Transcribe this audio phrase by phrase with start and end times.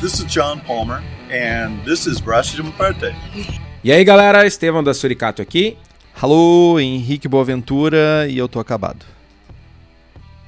[0.00, 3.12] This is John Palmer, and this is Braço de Parte.
[3.82, 5.76] E aí galera, Estevão da Suricato aqui.
[6.22, 9.04] Alô, Henrique Boaventura e eu tô acabado.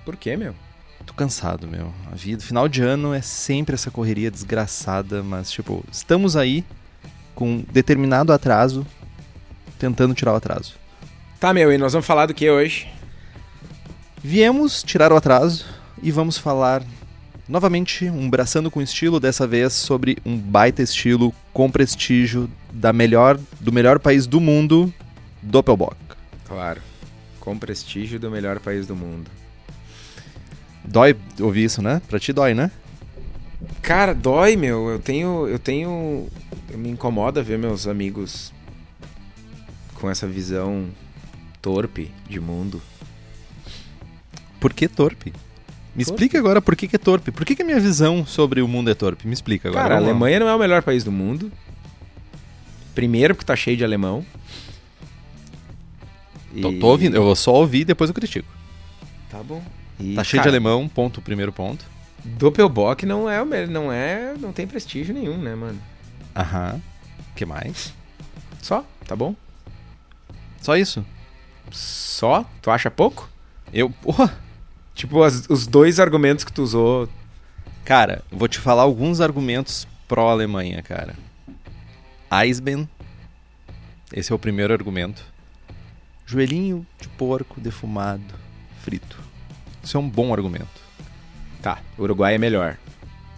[0.05, 0.55] Por quê, meu?
[1.05, 1.93] Tô cansado, meu.
[2.13, 6.65] A vida, final de ano é sempre essa correria desgraçada, mas tipo, estamos aí
[7.35, 8.87] com determinado atraso,
[9.81, 10.75] tentando tirar o atraso.
[11.41, 12.87] Tá, meu, e nós vamos falar do que hoje?
[14.23, 15.67] Viemos tirar o atraso
[16.01, 16.85] e vamos falar
[17.51, 23.39] novamente um braçando com estilo, dessa vez sobre um baita estilo com prestígio da melhor,
[23.59, 24.93] do melhor país do mundo,
[25.43, 25.97] Doppelbock.
[26.47, 26.81] Claro,
[27.41, 29.29] com prestígio do melhor país do mundo.
[30.85, 32.01] Dói ouvir isso, né?
[32.09, 32.71] Pra ti dói, né?
[33.83, 34.89] Cara, dói, meu.
[34.89, 35.47] Eu tenho.
[35.47, 36.29] Eu tenho.
[36.71, 38.53] Eu me incomoda ver meus amigos
[39.95, 40.89] com essa visão
[41.61, 42.81] torpe de mundo.
[44.59, 45.33] Por que torpe?
[45.95, 46.13] Me Torpe?
[46.25, 47.31] explica agora por que, que é torpe.
[47.33, 49.27] Por que, que a minha visão sobre o mundo é torpe?
[49.27, 49.83] Me explica agora.
[49.83, 49.99] Cara, a.
[49.99, 51.51] Alemanha não é o melhor país do mundo.
[52.95, 54.25] Primeiro, porque tá cheio de alemão.
[56.61, 58.49] Tô, E- tô ouvindo, eu vou só ouvir e depois eu critico.
[59.31, 59.63] Tá bom.
[59.99, 61.85] E, tá cheio cara, de alemão, ponto, primeiro ponto.
[62.25, 63.69] Doppelbock não é o melhor.
[63.69, 64.35] Não é.
[64.39, 65.81] Não tem prestígio nenhum, né, mano?
[66.37, 66.81] Aham.
[67.35, 67.93] que mais?
[68.63, 69.35] Só, tá bom?
[70.61, 71.05] Só isso?
[71.71, 72.45] Só?
[72.61, 73.29] Tu acha pouco?
[73.73, 73.91] Eu.
[73.91, 74.37] Porra!
[75.01, 77.09] Tipo, as- os dois argumentos que tu usou.
[77.87, 81.15] Cara, vou te falar alguns argumentos pró-Alemanha, cara.
[82.31, 82.87] Eisben.
[84.13, 85.25] Esse é o primeiro argumento.
[86.27, 88.23] Joelhinho de porco defumado,
[88.83, 89.19] frito.
[89.83, 90.69] Isso é um bom argumento.
[91.63, 92.77] Tá, Uruguai é melhor.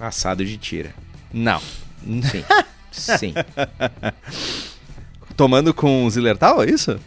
[0.00, 0.92] Assado de tira.
[1.32, 1.60] Não.
[2.02, 2.44] Sim.
[2.90, 3.34] Sim.
[5.36, 6.98] Tomando com Zillertal, é isso?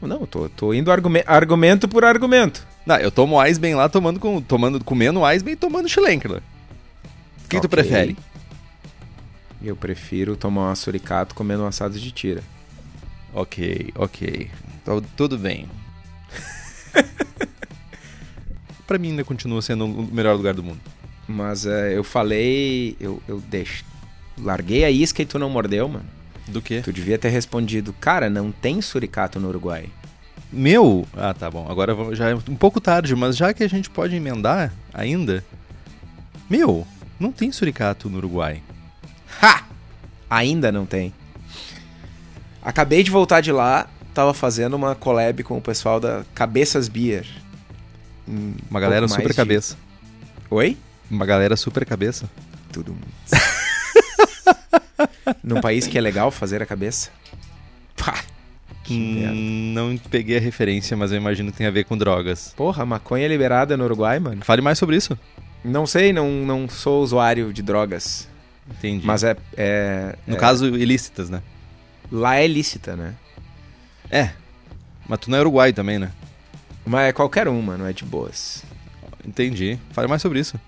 [0.00, 2.66] Não, eu tô, tô indo argume- argumento por argumento.
[2.88, 6.40] Não, eu tomo Eisben lá tomando com, tomando, comendo Eisben e tomando Schlenkerler.
[7.44, 7.68] O que tu Ok.
[7.68, 8.16] prefere?
[9.62, 12.42] Eu prefiro tomar um suricato comendo um assado de tira.
[13.34, 14.50] Ok, ok.
[14.80, 15.68] Então, tudo bem.
[18.86, 20.80] pra mim ainda continua sendo o melhor lugar do mundo.
[21.28, 22.96] Mas é, eu falei.
[22.98, 23.84] Eu, eu deixo.
[24.38, 26.06] Larguei a isca e tu não mordeu, mano.
[26.46, 26.80] Do que?
[26.80, 29.90] Tu devia ter respondido, cara, não tem suricato no Uruguai.
[30.52, 31.06] Meu?
[31.14, 31.66] Ah, tá bom.
[31.70, 35.44] Agora já é um pouco tarde, mas já que a gente pode emendar ainda.
[36.48, 36.86] Meu,
[37.20, 38.62] não tem suricato no Uruguai.
[39.42, 39.64] Ha!
[40.30, 41.12] Ainda não tem.
[42.62, 47.26] Acabei de voltar de lá, tava fazendo uma collab com o pessoal da Cabeças Beer.
[48.26, 49.76] Um Uma galera super de- cabeça.
[50.50, 50.76] Oi?
[51.10, 52.28] Uma galera super cabeça.
[52.72, 52.96] Tudo.
[55.42, 57.10] Num país que é legal fazer a cabeça.
[57.96, 58.18] Pá!
[58.92, 62.52] Hum, não peguei a referência, mas eu imagino que tem a ver com drogas.
[62.56, 64.44] Porra, maconha é liberada no Uruguai, mano.
[64.44, 65.18] Fale mais sobre isso.
[65.64, 68.28] Não sei, não, não sou usuário de drogas.
[68.70, 69.06] Entendi.
[69.06, 69.36] Mas é.
[69.56, 71.42] é- no é- caso, ilícitas, né?
[72.10, 73.14] Lá é lícita, né?
[74.10, 74.30] É.
[75.08, 76.10] Mas tu não é Uruguai também, né?
[76.84, 78.62] Mas é qualquer um, mano, é de boas.
[79.26, 79.78] Entendi.
[79.90, 80.58] Fale mais sobre isso.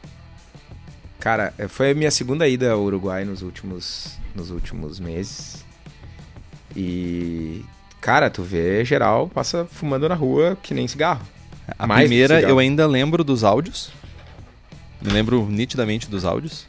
[1.19, 5.65] Cara, é, foi a minha segunda ida ao Uruguai nos últimos, nos últimos meses.
[6.75, 7.65] E.
[8.01, 11.27] Cara, tu vê geral, passa fumando na rua que nem cigarro.
[11.79, 13.91] A Mais primeira eu ainda lembro dos áudios.
[15.01, 16.67] Me lembro nitidamente dos áudios.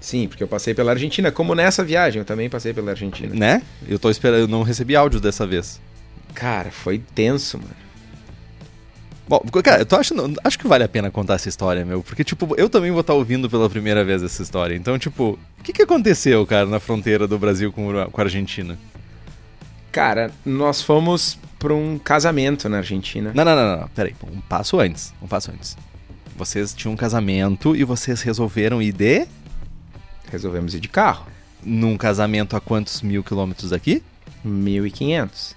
[0.00, 1.30] Sim, porque eu passei pela Argentina.
[1.30, 3.34] Como nessa viagem, eu também passei pela Argentina.
[3.34, 3.62] Né?
[3.88, 5.80] Eu tô esperando, eu não recebi áudios dessa vez.
[6.34, 7.84] Cara, foi tenso, mano.
[9.26, 12.22] Bom, cara, eu tô achando, acho que vale a pena contar essa história, meu, porque
[12.22, 14.74] tipo, eu também vou estar ouvindo pela primeira vez essa história.
[14.74, 18.78] Então, tipo, o que que aconteceu, cara, na fronteira do Brasil com, com a Argentina?
[19.94, 23.30] Cara, nós fomos pra um casamento na Argentina.
[23.32, 23.88] Não, não, não, não.
[23.90, 25.76] Peraí, um passo antes, um passo antes.
[26.36, 29.24] Vocês tinham um casamento e vocês resolveram ir de
[30.32, 31.26] Resolvemos ir de carro.
[31.62, 34.02] num casamento a quantos mil quilômetros daqui?
[34.44, 35.54] 1.500.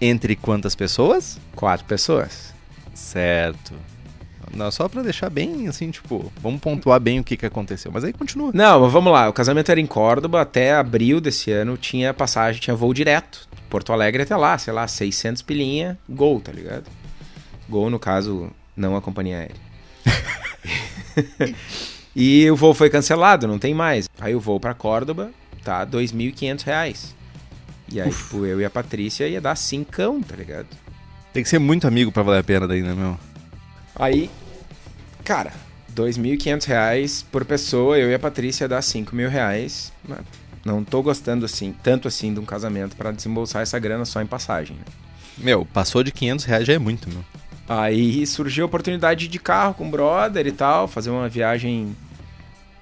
[0.00, 1.38] Entre quantas pessoas?
[1.54, 2.52] Quatro pessoas.
[2.92, 3.72] Certo.
[4.52, 7.92] Não, só pra deixar bem assim, tipo, vamos pontuar bem o que que aconteceu.
[7.94, 8.50] Mas aí continua.
[8.52, 9.28] Não, mas vamos lá.
[9.28, 10.40] O casamento era em Córdoba.
[10.40, 13.48] Até abril desse ano tinha passagem, tinha voo direto.
[13.76, 16.84] Porto Alegre até lá, sei lá, 600 pilinha, gol, tá ligado?
[17.68, 19.36] Gol, no caso, não a companhia
[21.36, 21.54] aérea.
[22.16, 24.08] e o voo foi cancelado, não tem mais.
[24.18, 25.30] Aí o voo pra Córdoba
[25.62, 27.14] tá 2.500 reais.
[27.92, 30.68] E aí, tipo, eu e a Patrícia ia dar cincão, tá ligado?
[31.34, 33.18] Tem que ser muito amigo pra valer a pena daí, né, meu?
[33.94, 34.30] Aí,
[35.22, 35.52] cara,
[35.94, 39.92] 2.500 reais por pessoa, eu e a Patrícia dá 5 mil reais.
[40.02, 40.20] Mas
[40.66, 44.26] Não tô gostando assim, tanto assim de um casamento pra desembolsar essa grana só em
[44.26, 44.76] passagem.
[44.76, 44.82] né?
[45.38, 47.24] Meu, passou de 500 reais já é muito, meu.
[47.68, 51.94] Aí surgiu a oportunidade de carro com o brother e tal, fazer uma viagem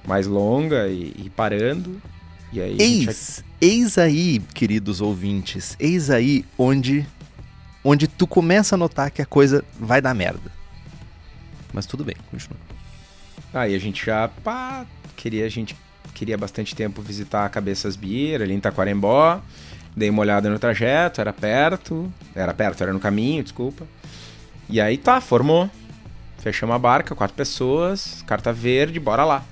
[0.06, 2.00] mais longa e, e parando.
[2.50, 2.76] E aí.
[2.80, 7.06] a Eis, eis aí, queridos ouvintes, eis aí onde,
[7.84, 10.50] onde tu começa a notar que a coisa vai dar merda.
[11.70, 12.58] Mas tudo bem, continua.
[13.52, 14.86] Aí a gente já, pá,
[15.16, 15.76] queria, a gente
[16.14, 19.40] queria bastante tempo visitar a Cabeças Beer, ali em Taquarembó.
[19.96, 22.12] Dei uma olhada no trajeto, era perto.
[22.34, 23.86] Era perto, era no caminho, desculpa.
[24.68, 25.68] E aí tá, formou.
[26.38, 29.44] Fechamos a barca, quatro pessoas, carta verde, bora lá.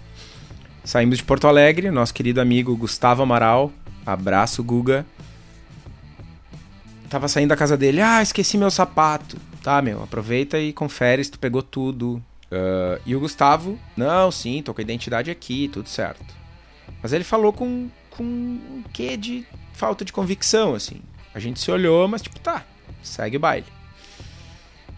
[0.85, 3.73] Saímos de Porto Alegre, nosso querido amigo Gustavo Amaral.
[4.05, 5.07] Abraço, Guga.
[7.09, 9.37] Tava saindo da casa dele, ah, esqueci meu sapato.
[9.63, 12.23] Tá, meu, aproveita e confere se tu pegou tudo.
[12.51, 16.42] Ah, e o Gustavo, não, sim, tô com a identidade aqui, tudo certo.
[17.01, 21.01] Mas ele falou com, com um quê de falta de convicção, assim.
[21.35, 22.65] A gente se olhou, mas tipo, tá,
[23.03, 23.67] segue o baile.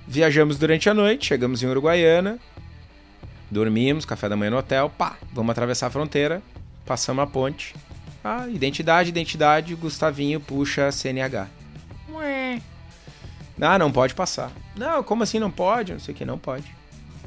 [0.06, 2.38] Viajamos durante a noite, chegamos em Uruguaiana,
[3.50, 6.42] dormimos, café da manhã no hotel, pá, vamos atravessar a fronteira,
[6.84, 7.74] passamos a ponte.
[8.22, 11.46] Ah, identidade, identidade, Gustavinho puxa CNH.
[12.10, 12.60] Ué.
[13.60, 14.50] Ah, não pode passar.
[14.76, 15.92] Não, como assim não pode?
[15.92, 16.74] Não sei o que, não pode.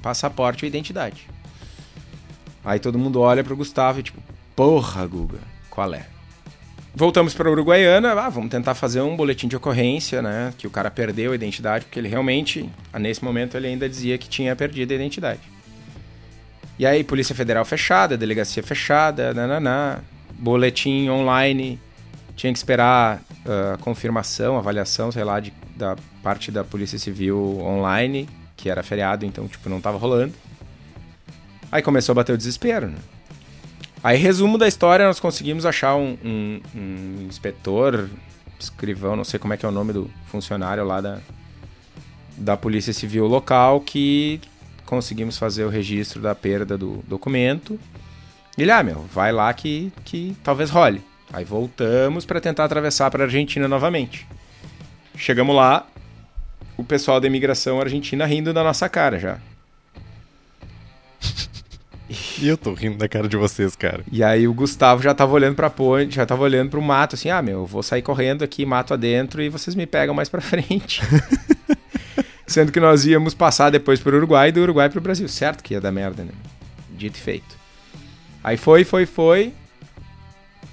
[0.02, 1.28] Passaporte ou identidade.
[2.66, 4.22] Aí todo mundo olha pro Gustavo e tipo,
[4.58, 5.38] porra, Guga,
[5.70, 6.08] qual é?
[6.96, 10.52] Voltamos para Uruguaiana, ah, vamos tentar fazer um boletim de ocorrência, né?
[10.58, 14.18] Que o cara perdeu a identidade, porque ele realmente, ah, nesse momento, ele ainda dizia
[14.18, 15.42] que tinha perdido a identidade.
[16.80, 20.00] E aí, Polícia Federal fechada, delegacia fechada, nananá,
[20.34, 21.80] boletim online,
[22.36, 28.28] tinha que esperar a confirmação, avaliação, sei lá, de, da parte da Polícia Civil online,
[28.56, 30.34] que era feriado, então, tipo, não tava rolando.
[31.72, 32.98] Aí começou a bater o desespero, né?
[34.08, 38.10] Aí, resumo da história, nós conseguimos achar um, um- um inspetor,
[38.58, 41.20] escrivão, não sei como é que é o nome do funcionário lá da,
[42.38, 44.40] da Polícia Civil local, que
[44.86, 47.78] conseguimos fazer o registro da perda do documento.
[48.58, 51.02] Ele, ah, meu, vai lá que, que talvez role.
[51.34, 54.26] Aí voltamos para tentar atravessar para Argentina novamente.
[55.18, 55.86] Chegamos lá,
[56.78, 59.38] o pessoal da imigração argentina rindo da nossa cara já.
[62.40, 64.04] E eu tô rindo da cara de vocês, cara.
[64.12, 67.30] E aí o Gustavo já tava olhando pra ponte, já tava olhando pro mato, assim,
[67.30, 70.40] ah, meu, eu vou sair correndo aqui, mato adentro, e vocês me pegam mais pra
[70.42, 71.02] frente.
[72.46, 75.28] Sendo que nós íamos passar depois pro Uruguai e do Uruguai pro Brasil.
[75.28, 76.32] Certo que ia dar merda, né?
[76.96, 77.58] Dito e feito.
[78.44, 79.54] Aí foi, foi, foi.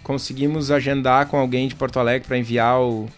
[0.03, 3.09] Conseguimos agendar com alguém de Porto Alegre pra enviar o,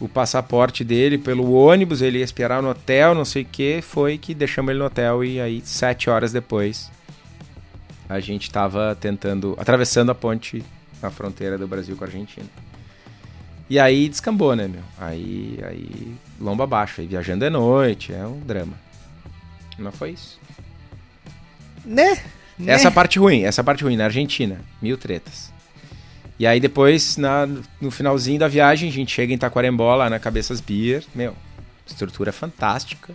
[0.00, 3.82] o passaporte dele pelo ônibus, ele ia esperar no hotel, não sei o que.
[3.82, 6.90] Foi que deixamos ele no hotel e aí, sete horas depois,
[8.08, 10.64] a gente tava tentando, atravessando a ponte,
[11.02, 12.46] a fronteira do Brasil com a Argentina.
[13.68, 14.82] E aí descambou, né, meu?
[14.98, 18.74] Aí, aí, lomba abaixo, aí viajando de noite, é um drama.
[19.76, 20.38] Não foi isso.
[21.84, 22.16] Né?
[22.66, 25.52] Essa parte ruim, essa parte ruim, na Argentina, mil tretas.
[26.38, 27.46] E aí depois, na,
[27.80, 31.34] no finalzinho da viagem, a gente chega em Taquarembó, lá na Cabeças Beer, meu,
[31.86, 33.14] estrutura fantástica.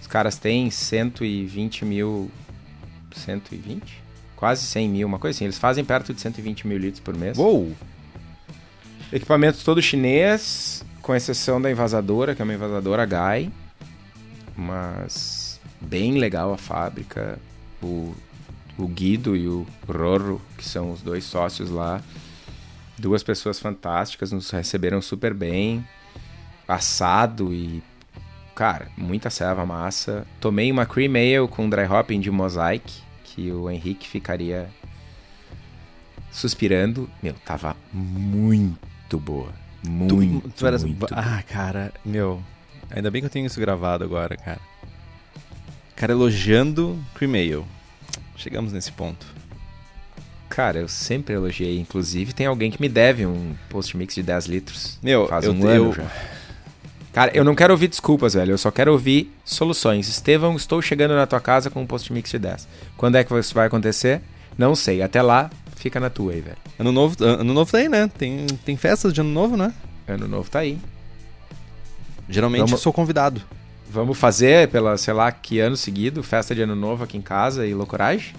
[0.00, 2.30] Os caras têm 120 mil
[3.18, 4.02] 120?
[4.36, 5.44] Quase 100 mil, uma coisa assim.
[5.44, 7.38] Eles fazem perto de 120 mil litros por mês.
[7.38, 7.74] Uou!
[9.12, 13.50] Equipamento todo chinês, com exceção da invasadora, que é uma invasadora Gai.
[14.56, 17.38] Mas bem legal a fábrica.
[17.82, 18.14] O,
[18.76, 22.02] o Guido e o Rorro, que são os dois sócios lá.
[22.98, 25.86] Duas pessoas fantásticas, nos receberam super bem.
[26.66, 27.82] Assado e.
[28.54, 30.26] Cara, muita serva massa.
[30.40, 33.02] Tomei uma cream ale com dry hopping de mosaic,
[33.36, 34.66] que o Henrique ficaria
[36.32, 37.08] suspirando.
[37.22, 39.52] Meu, tava muito boa.
[39.86, 41.10] Muito, Tu- tu eras- muito boa.
[41.12, 42.42] Ah, cara, meu.
[42.90, 44.60] Ainda bem que eu tenho isso gravado agora, cara.
[45.94, 47.64] Cara elogiando Cream Ale.
[48.36, 49.26] Chegamos nesse ponto.
[50.48, 51.78] Cara, eu sempre elogiei.
[51.78, 54.98] Inclusive, tem alguém que me deve um post-mix de 10 litros.
[55.02, 56.10] Meu, Faz eu, um eu, ano já.
[57.16, 58.52] Cara, eu não quero ouvir desculpas, velho.
[58.52, 60.06] Eu só quero ouvir soluções.
[60.06, 62.68] Estevão, estou chegando na tua casa com um post-mix de 10.
[62.94, 64.20] Quando é que isso vai acontecer?
[64.58, 65.00] Não sei.
[65.00, 66.58] Até lá, fica na tua aí, velho.
[66.78, 68.10] Ano novo, ano novo tá aí, né?
[68.18, 69.72] Tem, tem festas de ano novo, né?
[70.06, 70.78] Ano novo tá aí.
[72.28, 73.40] Geralmente Vamos- eu sou convidado.
[73.90, 77.66] Vamos fazer pela, sei lá, que ano seguido, festa de ano novo aqui em casa
[77.66, 78.34] e loucuragem?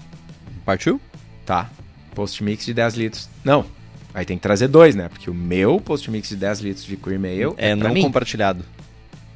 [0.64, 1.00] Partiu?
[1.44, 1.68] Tá.
[2.14, 3.28] Post-mix de 10 litros.
[3.42, 3.66] Não.
[4.14, 5.08] Aí tem que trazer dois, né?
[5.08, 8.02] Porque o meu post-mix de 10 litros de cream ale É, pra não mim.
[8.02, 8.64] compartilhado.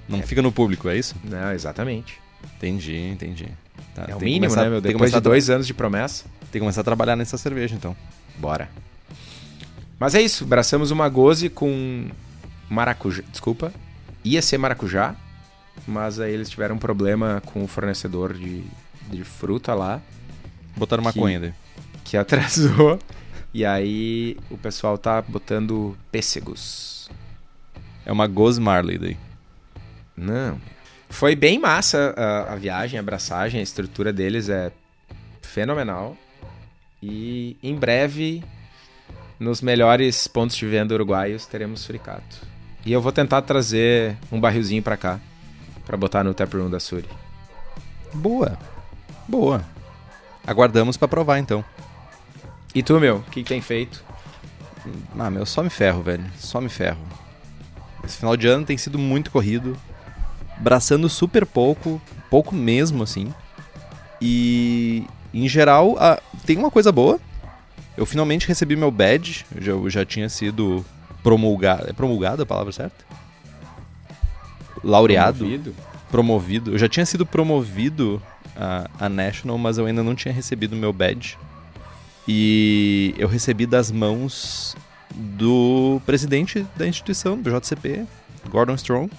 [0.08, 1.14] Não fica no público, é isso?
[1.24, 2.18] Não, exatamente.
[2.56, 3.48] Entendi, entendi.
[3.94, 4.82] Tá, É o que mínimo, começar- né, meu?
[4.82, 7.94] Que, Depois de dois anos de promessa, tem que começar a trabalhar nessa cerveja, então.
[8.38, 8.68] bora.
[9.98, 12.08] Mas é isso, braçamos uma goze com
[12.68, 13.22] maracujá.
[13.30, 13.72] Desculpa,
[14.24, 15.14] ia ser maracujá,
[15.86, 18.64] mas aí eles tiveram um problema com o fornecedor de,
[19.10, 20.00] de fruta lá.
[20.76, 21.52] Botaram maconha daí.
[22.04, 22.98] que atrasou.
[23.54, 27.10] E aí o pessoal tá botando pêssegos.
[28.04, 29.16] É uma Goz Marley daí.
[30.16, 30.60] Não.
[31.08, 34.72] Foi bem massa a, a viagem, a abraçagem, a estrutura deles é
[35.42, 36.16] fenomenal.
[37.02, 38.42] E em breve,
[39.38, 42.46] nos melhores pontos de venda uruguaios, teremos suricato.
[42.86, 45.20] E eu vou tentar trazer um barrilzinho pra cá,
[45.84, 47.08] pra botar no taproom da Suri.
[48.14, 48.58] Boa.
[49.28, 49.64] Boa.
[50.46, 51.64] Aguardamos pra provar então.
[52.74, 54.02] E tu, meu, o que, que tem feito?
[55.18, 56.24] Ah, meu, só me ferro, velho.
[56.38, 57.00] Só me ferro.
[58.04, 59.76] Esse final de ano tem sido muito corrido.
[60.58, 62.00] Braçando super pouco,
[62.30, 63.32] pouco mesmo, assim.
[64.20, 67.20] E, em geral, ah, tem uma coisa boa.
[67.96, 69.44] Eu finalmente recebi meu badge.
[69.54, 70.84] Eu já, já tinha sido
[71.22, 71.88] promulgado.
[71.88, 73.04] É promulgado a palavra certa?
[74.82, 75.38] Laureado.
[75.38, 75.74] Promovido?
[76.12, 76.72] promovido.
[76.72, 78.22] Eu já tinha sido promovido
[78.54, 81.38] a, a National, mas eu ainda não tinha recebido meu badge.
[82.26, 84.76] E eu recebi das mãos
[85.14, 88.06] do presidente da instituição, do JCP,
[88.48, 89.10] Gordon Strong.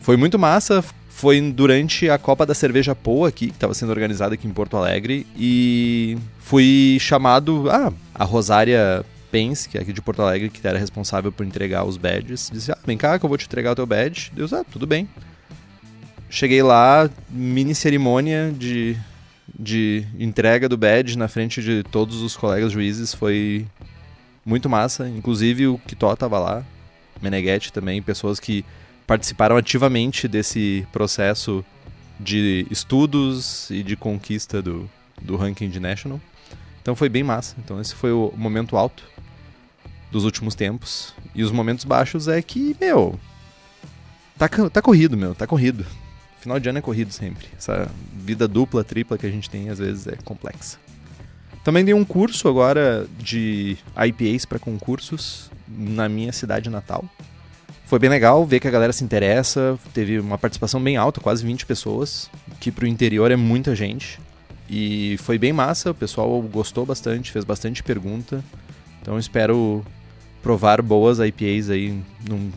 [0.00, 0.84] Foi muito massa.
[1.08, 4.76] Foi durante a Copa da Cerveja Poa aqui, que estava sendo organizada aqui em Porto
[4.76, 5.26] Alegre.
[5.36, 7.70] E fui chamado.
[7.70, 11.84] Ah, a Rosária Pence, que é aqui de Porto Alegre, que era responsável por entregar
[11.84, 14.32] os badges, disse: Ah, vem cá que eu vou te entregar o teu badge.
[14.34, 15.08] Deus, ah, tudo bem.
[16.28, 18.96] Cheguei lá, mini cerimônia de,
[19.58, 23.14] de entrega do badge na frente de todos os colegas juízes.
[23.14, 23.66] Foi
[24.44, 25.08] muito massa.
[25.08, 26.64] Inclusive o Kitó tava lá,
[27.20, 28.64] Meneghetti também, pessoas que
[29.06, 31.64] participaram ativamente desse processo
[32.18, 34.88] de estudos e de conquista do,
[35.20, 36.20] do ranking de National.
[36.80, 37.56] Então foi bem massa.
[37.58, 39.04] Então esse foi o momento alto
[40.10, 41.14] dos últimos tempos.
[41.34, 43.18] E os momentos baixos é que, meu,
[44.38, 45.84] tá, tá corrido, meu, tá corrido.
[46.42, 47.46] Final de ano é corrido sempre.
[47.56, 50.76] Essa vida dupla, tripla que a gente tem às vezes é complexa.
[51.62, 57.04] Também dei um curso agora de IPAs para concursos na minha cidade natal.
[57.86, 61.46] Foi bem legal ver que a galera se interessa, teve uma participação bem alta, quase
[61.46, 64.18] 20 pessoas, que pro interior é muita gente.
[64.68, 68.42] E foi bem massa, o pessoal gostou bastante, fez bastante pergunta.
[69.00, 69.84] Então espero
[70.42, 72.50] provar boas IPAs aí num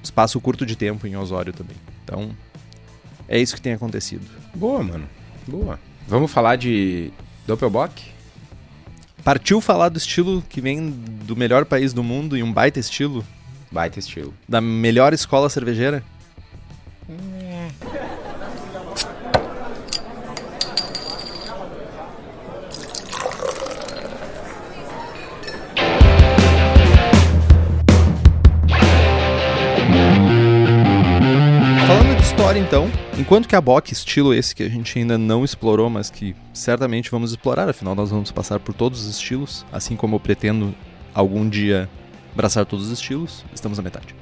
[0.00, 1.76] espaço curto de tempo em Osório também.
[2.04, 2.30] Então
[3.30, 4.26] é isso que tem acontecido.
[4.54, 5.08] Boa, mano.
[5.46, 5.78] Boa.
[6.06, 7.10] Vamos falar de
[7.46, 8.02] Doppelbock?
[9.24, 13.24] Partiu falar do estilo que vem do melhor país do mundo e um baita estilo
[13.70, 14.34] Baita estilo.
[14.48, 16.02] da melhor escola cervejeira?
[32.40, 36.08] História, então, enquanto que a Bock, estilo esse que a gente ainda não explorou, mas
[36.08, 40.20] que certamente vamos explorar, afinal nós vamos passar por todos os estilos, assim como eu
[40.20, 40.74] pretendo
[41.12, 41.86] algum dia
[42.32, 44.14] abraçar todos os estilos, estamos na metade.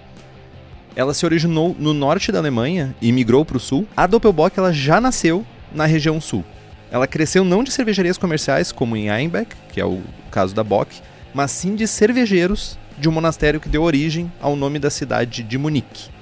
[0.97, 3.87] Ela se originou no norte da Alemanha e migrou para o sul.
[3.97, 6.45] A Doppelbock ela já nasceu na região sul.
[6.91, 10.93] Ela cresceu não de cervejarias comerciais, como em Einbeck, que é o caso da Bock,
[11.33, 15.57] mas sim de cervejeiros de um monastério que deu origem ao nome da cidade de
[15.57, 16.18] Munique.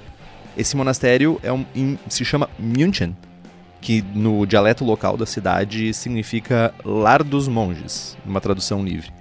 [0.57, 3.15] Esse monastério é um, em- se chama München,
[3.79, 9.11] que no dialeto local da cidade significa Lar dos Monges, numa tradução livre.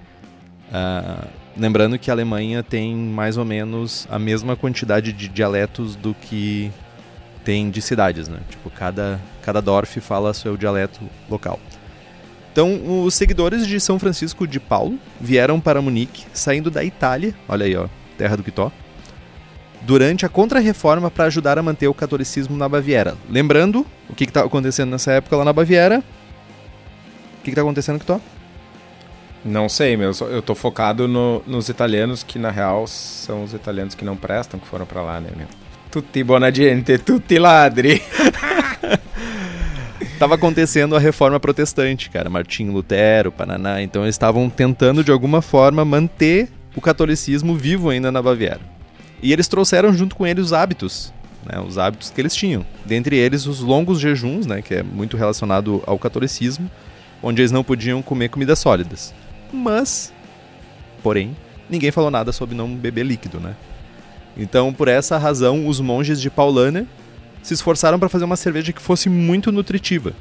[0.72, 1.26] Ah,
[1.56, 6.70] lembrando que a Alemanha tem mais ou menos a mesma quantidade de dialetos do que
[7.44, 8.40] tem de cidades, né?
[8.50, 11.00] Tipo, cada, cada Dorf fala seu dialeto
[11.30, 11.60] local.
[12.50, 17.66] Então, os seguidores de São Francisco de Paulo vieram para Munique, saindo da Itália, olha
[17.66, 18.72] aí, ó, terra do Quitó,
[19.82, 23.16] durante a Contra-Reforma para ajudar a manter o catolicismo na Baviera.
[23.30, 26.02] Lembrando o que estava acontecendo nessa época lá na Baviera.
[27.40, 28.20] O que está acontecendo, Quitó?
[29.44, 30.10] Não sei, meu.
[30.30, 34.58] eu tô focado no- nos italianos, que na real são os italianos que não prestam,
[34.58, 35.46] que foram pra lá, né, meu?
[35.90, 38.02] Tutti buona gente, tutti ladri.
[40.18, 42.30] Tava acontecendo a reforma protestante, cara.
[42.30, 43.82] Martinho Lutero, Pananá.
[43.82, 48.60] Então eles estavam tentando, de alguma forma, manter o catolicismo vivo ainda na Baviera.
[49.26, 51.12] E eles trouxeram junto com eles os hábitos,
[51.44, 51.58] né?
[51.58, 52.64] Os hábitos que eles tinham.
[52.84, 54.62] Dentre eles, os longos jejuns, né?
[54.62, 56.70] Que é muito relacionado ao catolicismo,
[57.20, 59.12] onde eles não podiam comer comidas sólidas.
[59.52, 60.12] Mas,
[61.02, 61.36] porém,
[61.68, 63.56] ninguém falou nada sobre não beber líquido, né?
[64.36, 66.86] Então, por essa razão, os monges de Paulânia
[67.42, 70.12] se esforçaram para fazer uma cerveja que fosse muito nutritiva.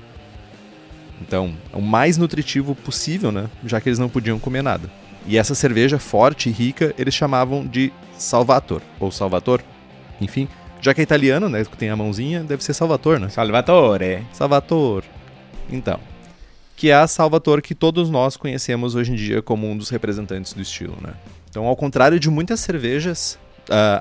[1.21, 3.51] Então, o mais nutritivo possível, né?
[3.67, 4.89] Já que eles não podiam comer nada.
[5.27, 9.61] E essa cerveja forte e rica, eles chamavam de Salvator, ou Salvator.
[10.21, 10.47] Enfim,
[10.79, 11.65] já que é italiano, né?
[11.65, 13.29] Que tem a mãozinha, deve ser Salvator, né?
[13.29, 14.23] Salvatore.
[14.31, 15.03] Salvator.
[15.69, 15.99] Então.
[16.75, 20.53] que é a Salvatore que todos nós conhecemos hoje em dia como um dos representantes
[20.53, 21.13] do estilo, né?
[21.49, 23.39] Então, ao contrário de muitas cervejas,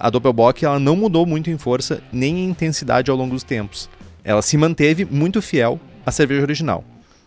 [0.01, 3.89] a Doppelbock ela não mudou muito em força nem em intensidade ao longo dos tempos.
[4.25, 6.85] Ela se manteve muito fiel à cerveja original.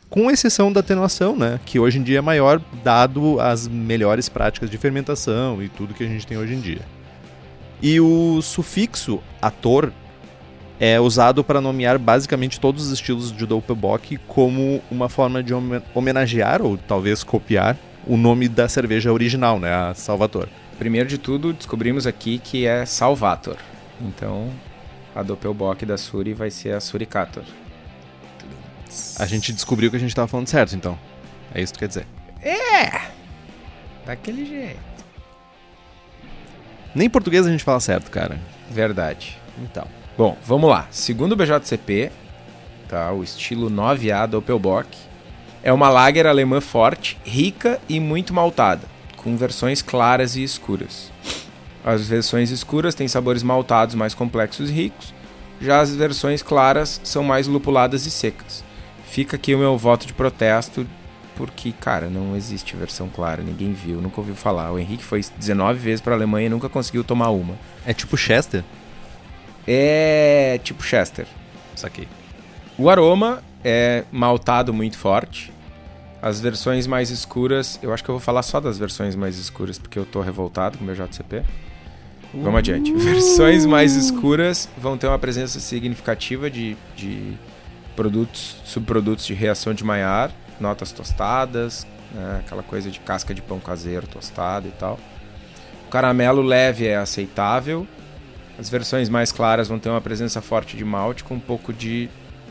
[0.09, 4.69] Com exceção da atenuação, né, que hoje em dia é maior dado as melhores práticas
[4.69, 6.81] de fermentação e tudo que a gente tem hoje em dia.
[7.81, 9.91] E o sufixo ator
[10.79, 15.53] é usado para nomear basicamente todos os estilos de Doppelbock como uma forma de
[15.93, 20.49] homenagear ou talvez copiar o nome da cerveja original, né, a Salvatore.
[20.79, 23.57] Primeiro de tudo, descobrimos aqui que é Salvator.
[23.99, 24.49] Então,
[25.13, 27.43] a Doppelbock da Suri vai ser a Suricator.
[29.19, 30.97] A gente descobriu que a gente estava falando certo, então.
[31.53, 32.07] É isso que quer dizer.
[32.41, 33.09] É!
[34.05, 34.79] Daquele jeito.
[36.93, 38.39] Nem em português a gente fala certo, cara.
[38.69, 39.37] Verdade.
[39.61, 39.87] Então.
[40.17, 40.87] Bom, vamos lá.
[40.91, 42.11] Segundo o BJCP,
[42.87, 44.89] tá, o estilo 9A Doppelbock
[45.61, 51.11] é uma lager alemã forte, rica e muito maltada com versões claras e escuras.
[51.83, 55.13] As versões escuras têm sabores maltados mais complexos e ricos,
[55.59, 58.63] já as versões claras são mais lupuladas e secas.
[59.09, 60.85] Fica aqui o meu voto de protesto,
[61.35, 64.71] porque, cara, não existe versão clara, ninguém viu, nunca ouviu falar.
[64.71, 67.55] O Henrique foi 19 vezes para a Alemanha e nunca conseguiu tomar uma.
[67.85, 68.63] É tipo Chester?
[69.67, 71.27] É tipo Chester.
[71.75, 72.07] Saquei.
[72.77, 75.51] O aroma é maltado muito forte,
[76.21, 79.77] as versões mais escuras, eu acho que eu vou falar só das versões mais escuras,
[79.77, 81.43] porque eu tô revoltado com o meu JCP.
[82.33, 82.57] Vamos uh.
[82.57, 82.93] adiante.
[82.93, 87.33] Versões mais escuras vão ter uma presença significativa de, de
[87.97, 93.59] produtos, subprodutos de reação de Maillard, notas tostadas, né, aquela coisa de casca de pão
[93.59, 94.99] caseiro tostado e tal.
[95.85, 97.87] O caramelo leve é aceitável.
[98.59, 102.09] As versões mais claras vão ter uma presença forte de malte com um pouco de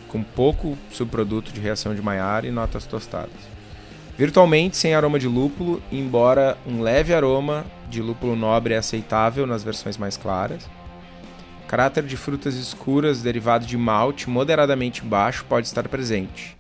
[0.09, 3.57] com pouco subproduto de reação de Maillard e notas tostadas.
[4.17, 9.63] Virtualmente sem aroma de lúpulo, embora um leve aroma de lúpulo nobre é aceitável nas
[9.63, 10.69] versões mais claras.
[11.69, 16.57] Caráter de frutas escuras derivado de malte moderadamente baixo pode estar presente,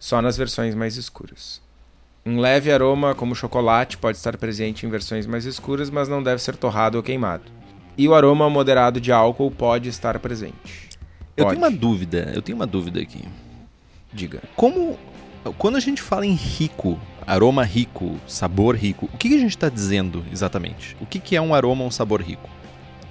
[0.00, 1.62] só nas versões mais escuras.
[2.26, 6.42] Um leve aroma como chocolate pode estar presente em versões mais escuras, mas não deve
[6.42, 7.44] ser torrado ou queimado.
[7.96, 10.88] E o aroma moderado de álcool pode estar presente.
[11.36, 13.22] Eu tenho uma dúvida, eu tenho uma dúvida aqui.
[14.12, 14.42] Diga.
[14.56, 14.98] Como
[15.56, 19.56] quando a gente fala em rico, aroma rico, sabor rico, o que, que a gente
[19.56, 20.96] está dizendo exatamente?
[21.00, 22.48] O que, que é um aroma ou um sabor rico?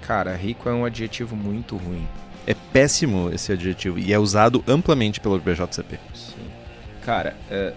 [0.09, 2.07] Cara, rico é um adjetivo muito ruim.
[2.47, 5.99] É péssimo esse adjetivo e é usado amplamente pelo BJCP.
[6.15, 6.47] Sim.
[7.05, 7.75] Cara, é...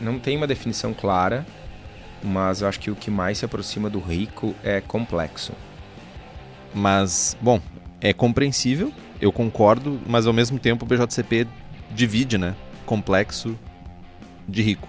[0.00, 1.44] não tem uma definição clara,
[2.22, 5.52] mas eu acho que o que mais se aproxima do rico é complexo.
[6.72, 7.60] Mas, bom,
[8.00, 11.48] é compreensível, eu concordo, mas ao mesmo tempo o BJCP
[11.90, 12.54] divide, né?
[12.86, 13.58] complexo
[14.46, 14.86] de rico.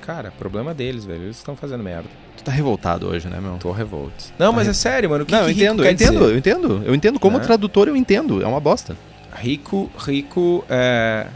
[0.00, 1.22] Cara, problema deles, velho.
[1.22, 2.08] Eles estão fazendo merda.
[2.48, 3.58] Tá revoltado hoje, né, meu?
[3.58, 4.32] Tô revolto.
[4.38, 4.70] Não, tá mas re...
[4.70, 5.26] é sério, mano.
[5.26, 6.32] Que, Não, que eu entendo, eu entendo, dizer?
[6.32, 6.82] eu entendo.
[6.86, 7.20] Eu entendo.
[7.20, 7.40] Como é.
[7.40, 8.42] tradutor, eu entendo.
[8.42, 8.96] É uma bosta.
[9.36, 11.26] Rico, rico é.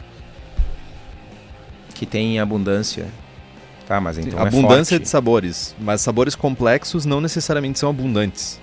[1.95, 3.09] Que tem abundância.
[3.87, 4.39] Tá, mas então.
[4.39, 5.03] Sim, é abundância forte.
[5.03, 5.77] de sabores.
[5.79, 8.59] Mas sabores complexos não necessariamente são abundantes.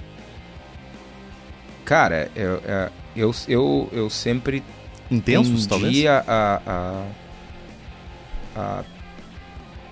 [1.85, 4.63] Cara, eu, é, eu, eu, eu sempre
[5.11, 6.03] intensos, talvez?
[6.07, 6.23] A,
[6.65, 7.03] a,
[8.55, 8.83] a,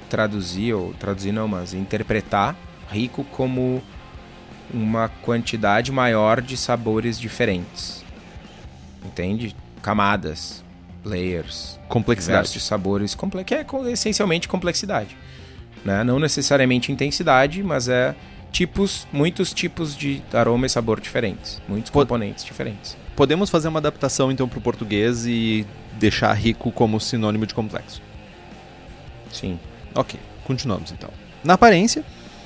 [0.10, 2.56] traduzir, ou traduzir não, mas interpretar
[2.90, 3.82] rico como
[4.74, 8.04] uma quantidade maior de sabores diferentes.
[9.06, 9.56] Entende?
[9.82, 10.64] Camadas,
[11.04, 15.16] layers, complexidade de sabores, comple que é essencialmente complexidade.
[15.86, 16.04] Né?
[16.04, 18.16] Não necessariamente intensidade, mas é
[18.52, 22.98] tipos, muitos tipos de aroma e sabor diferentes, muitos componentes diferentes.
[23.16, 28.02] Podemos fazer uma adaptação então para o português e deixar rico como sinônimo de complexo.
[29.32, 29.60] Sim.
[29.98, 31.10] Ok, continuamos então.
[31.44, 32.06] Na aparência,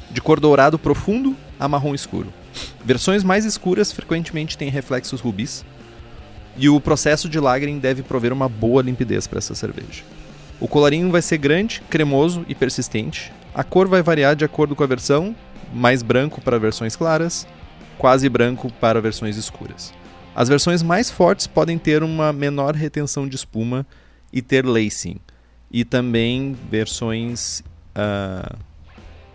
[0.09, 2.31] de cor dourado profundo a marrom escuro.
[2.81, 5.65] Versões mais escuras frequentemente têm reflexos rubis.
[6.55, 10.01] E o processo de lagering deve prover uma boa limpidez para essa cerveja.
[10.61, 13.33] O colarinho vai ser grande, cremoso e persistente.
[13.53, 15.35] A cor vai variar de acordo com a versão,
[15.73, 17.45] mais branco para versões claras,
[17.97, 19.93] quase branco para versões escuras.
[20.33, 23.85] As versões mais fortes podem ter uma menor retenção de espuma
[24.31, 25.19] e ter lacing.
[25.71, 27.61] E também versões
[27.95, 28.57] uh,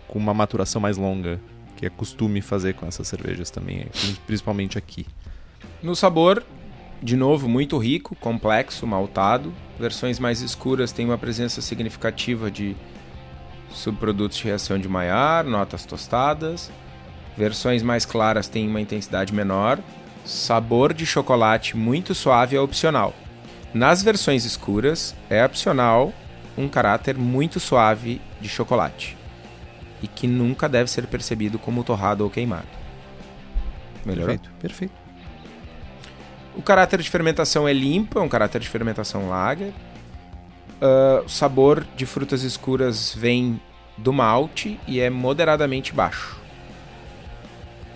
[0.07, 1.39] com uma maturação mais longa,
[1.75, 3.87] que é costume fazer com essas cervejas também,
[4.25, 5.05] principalmente aqui.
[5.81, 6.43] No sabor,
[7.01, 9.53] de novo, muito rico, complexo, maltado.
[9.79, 12.75] Versões mais escuras têm uma presença significativa de
[13.69, 16.71] subprodutos de reação de Maillard, notas tostadas.
[17.35, 19.79] Versões mais claras têm uma intensidade menor,
[20.27, 23.13] Sabor de chocolate muito suave é opcional.
[23.73, 26.11] Nas versões escuras, é opcional
[26.57, 29.17] um caráter muito suave de chocolate
[30.01, 32.67] e que nunca deve ser percebido como torrado ou queimado.
[34.05, 34.37] Melhorou?
[34.37, 34.93] Perfeito, perfeito.
[36.55, 39.73] O caráter de fermentação é limpo, é um caráter de fermentação lager.
[40.81, 43.59] Uh, o sabor de frutas escuras vem
[43.97, 46.39] do malte e é moderadamente baixo,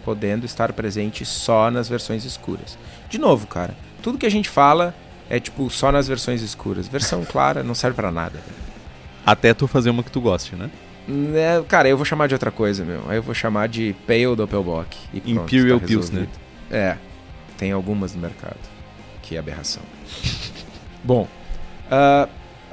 [0.04, 2.78] podendo estar presente só nas versões escuras.
[3.08, 4.96] De novo, cara, tudo que a gente fala
[5.32, 6.88] é tipo só nas versões escuras.
[6.88, 8.40] Versão clara não serve para nada.
[9.26, 10.70] Até tu fazer uma que tu goste, né?
[11.34, 13.02] É, cara, eu vou chamar de outra coisa, meu.
[13.08, 14.98] Aí eu vou chamar de Pale Doppelbock.
[15.14, 16.28] E pronto, Imperial tá Pilsner.
[16.70, 16.98] É,
[17.58, 18.58] tem algumas no mercado.
[19.22, 19.84] Que aberração.
[21.04, 21.28] Bom,
[21.90, 22.28] ah,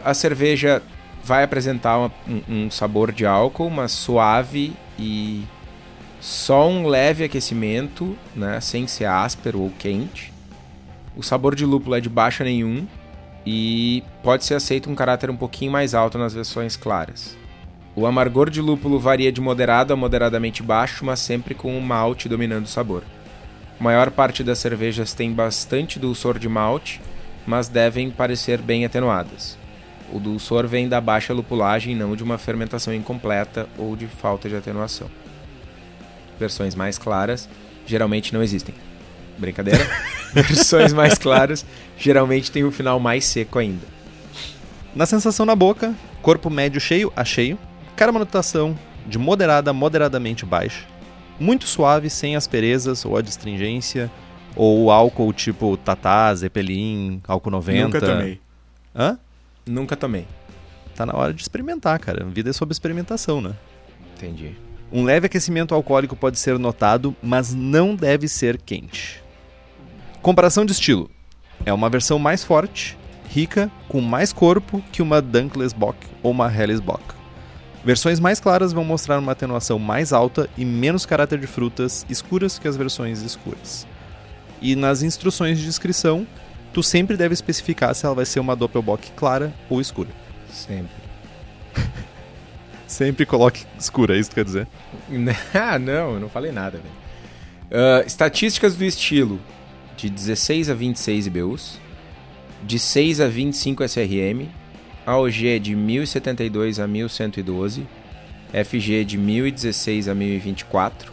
[0.04, 0.82] a cerveja
[1.24, 5.44] vai apresentar uma- um, um sabor de álcool, mas suave e
[6.20, 10.32] só um leve aquecimento, né, sem ser áspero ou quente.
[11.18, 12.86] O sabor de lúpulo é de baixo a nenhum
[13.44, 17.36] e pode ser aceito um caráter um pouquinho mais alto nas versões claras.
[17.96, 22.28] O amargor de lúpulo varia de moderado a moderadamente baixo, mas sempre com o malte
[22.28, 23.02] dominando o sabor.
[23.80, 27.00] A maior parte das cervejas tem bastante dulçor de malte,
[27.44, 29.58] mas devem parecer bem atenuadas.
[30.12, 34.54] O dulçor vem da baixa lupulagem, não de uma fermentação incompleta ou de falta de
[34.54, 35.10] atenuação.
[36.38, 37.48] Versões mais claras
[37.84, 38.74] geralmente não existem.
[39.36, 39.84] Brincadeira?
[40.32, 41.64] Versões mais claras
[41.96, 43.86] geralmente têm o final mais seco ainda.
[44.94, 47.58] Na sensação na boca, corpo médio cheio a cheio,
[47.96, 50.84] carbonatação de moderada a moderadamente baixa,
[51.38, 54.10] muito suave, sem asperezas ou adstringência,
[54.56, 57.84] ou álcool tipo Tatá, Zeppelin, álcool 90.
[57.84, 58.40] Nunca tomei.
[58.94, 59.18] Hã?
[59.66, 60.26] Nunca tomei.
[60.94, 62.24] Tá na hora de experimentar, cara.
[62.24, 63.54] A vida é sobre experimentação, né?
[64.16, 64.56] Entendi.
[64.90, 69.22] Um leve aquecimento alcoólico pode ser notado, mas não deve ser quente.
[70.22, 71.10] Comparação de estilo.
[71.64, 76.52] É uma versão mais forte, rica, com mais corpo que uma Dunkless Bock ou uma
[76.52, 77.02] Helles Bock.
[77.84, 82.58] Versões mais claras vão mostrar uma atenuação mais alta e menos caráter de frutas escuras
[82.58, 83.86] que as versões escuras.
[84.60, 86.26] E nas instruções de descrição,
[86.72, 90.10] tu sempre deve especificar se ela vai ser uma Doppelbock clara ou escura.
[90.52, 90.96] Sempre.
[92.86, 94.66] Sempre coloque escura, é isso que quer dizer?
[95.54, 97.08] ah, não, eu não falei nada, velho.
[97.70, 99.38] Ah, estatísticas do estilo:
[99.98, 101.78] de 16 a 26 IBUs,
[102.62, 104.48] de 6 a 25 SRM,
[105.04, 107.86] AOG de 1072 a 1112,
[108.52, 111.12] FG de 1016 a 1024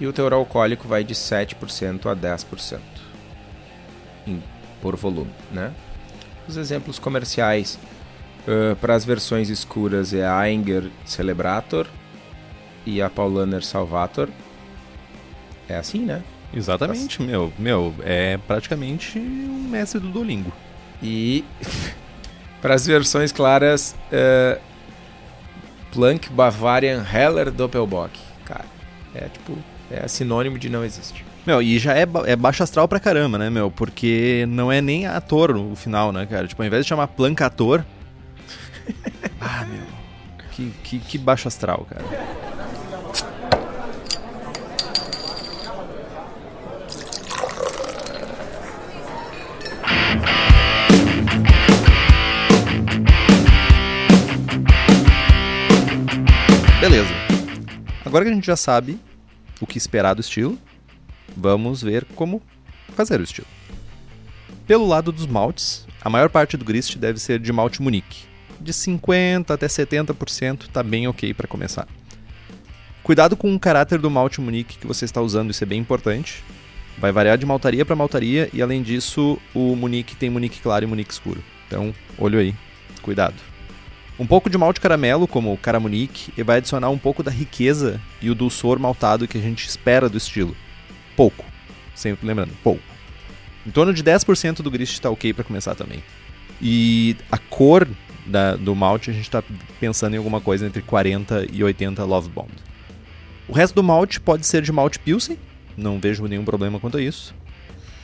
[0.00, 2.78] e o teor alcoólico vai de 7% a 10%
[4.26, 4.42] em-
[4.80, 5.72] por volume, né?
[6.46, 7.78] Os exemplos comerciais
[8.80, 11.86] para as versões escuras é a Ainger Celebrator
[12.86, 14.28] e a Paulaner Salvator.
[15.68, 16.22] É assim, né?
[16.52, 17.52] Exatamente, meu.
[17.58, 20.52] Meu, é praticamente um mestre do Duolingo.
[21.02, 21.44] E
[22.60, 24.58] para as versões claras, é,
[25.92, 28.18] Planck Bavarian Heller Doppelbock.
[28.44, 28.64] Cara,
[29.14, 29.56] é tipo,
[29.90, 31.24] é sinônimo de não existe.
[31.46, 33.70] Meu, e já é, ba- é baixo astral pra caramba, né, meu?
[33.70, 36.46] Porque não é nem ator o final, né, cara?
[36.46, 37.84] Tipo, ao invés de chamar Planck ator.
[39.40, 39.82] ah, meu.
[40.52, 42.04] Que, que, que baixo astral, cara.
[56.88, 57.12] Beleza.
[58.02, 58.98] Agora que a gente já sabe
[59.60, 60.58] o que esperar do estilo,
[61.36, 62.40] vamos ver como
[62.96, 63.46] fazer o estilo.
[64.66, 68.24] Pelo lado dos maltes, a maior parte do grist deve ser de malte Munique.
[68.58, 71.86] De 50 até 70% tá bem ok para começar.
[73.02, 76.42] Cuidado com o caráter do malte Munique que você está usando, isso é bem importante.
[76.96, 80.88] Vai variar de maltaria para maltaria e além disso, o Munique tem Munique claro e
[80.88, 81.44] Munique escuro.
[81.66, 82.54] Então, olho aí,
[83.02, 83.47] cuidado.
[84.18, 88.00] Um pouco de malte caramelo, como o Caramunique, e vai adicionar um pouco da riqueza
[88.20, 90.56] e o dulçor maltado que a gente espera do estilo.
[91.16, 91.44] Pouco.
[91.94, 92.82] Sempre lembrando, pouco.
[93.66, 96.02] Em torno de 10% do grist está ok para começar também.
[96.60, 97.86] E a cor
[98.26, 99.42] da- do malte, a gente está
[99.78, 102.50] pensando em alguma coisa entre 40 e 80 Love Bomb.
[103.46, 105.38] O resto do malte pode ser de malte Pilsen,
[105.76, 107.34] não vejo nenhum problema quanto a isso.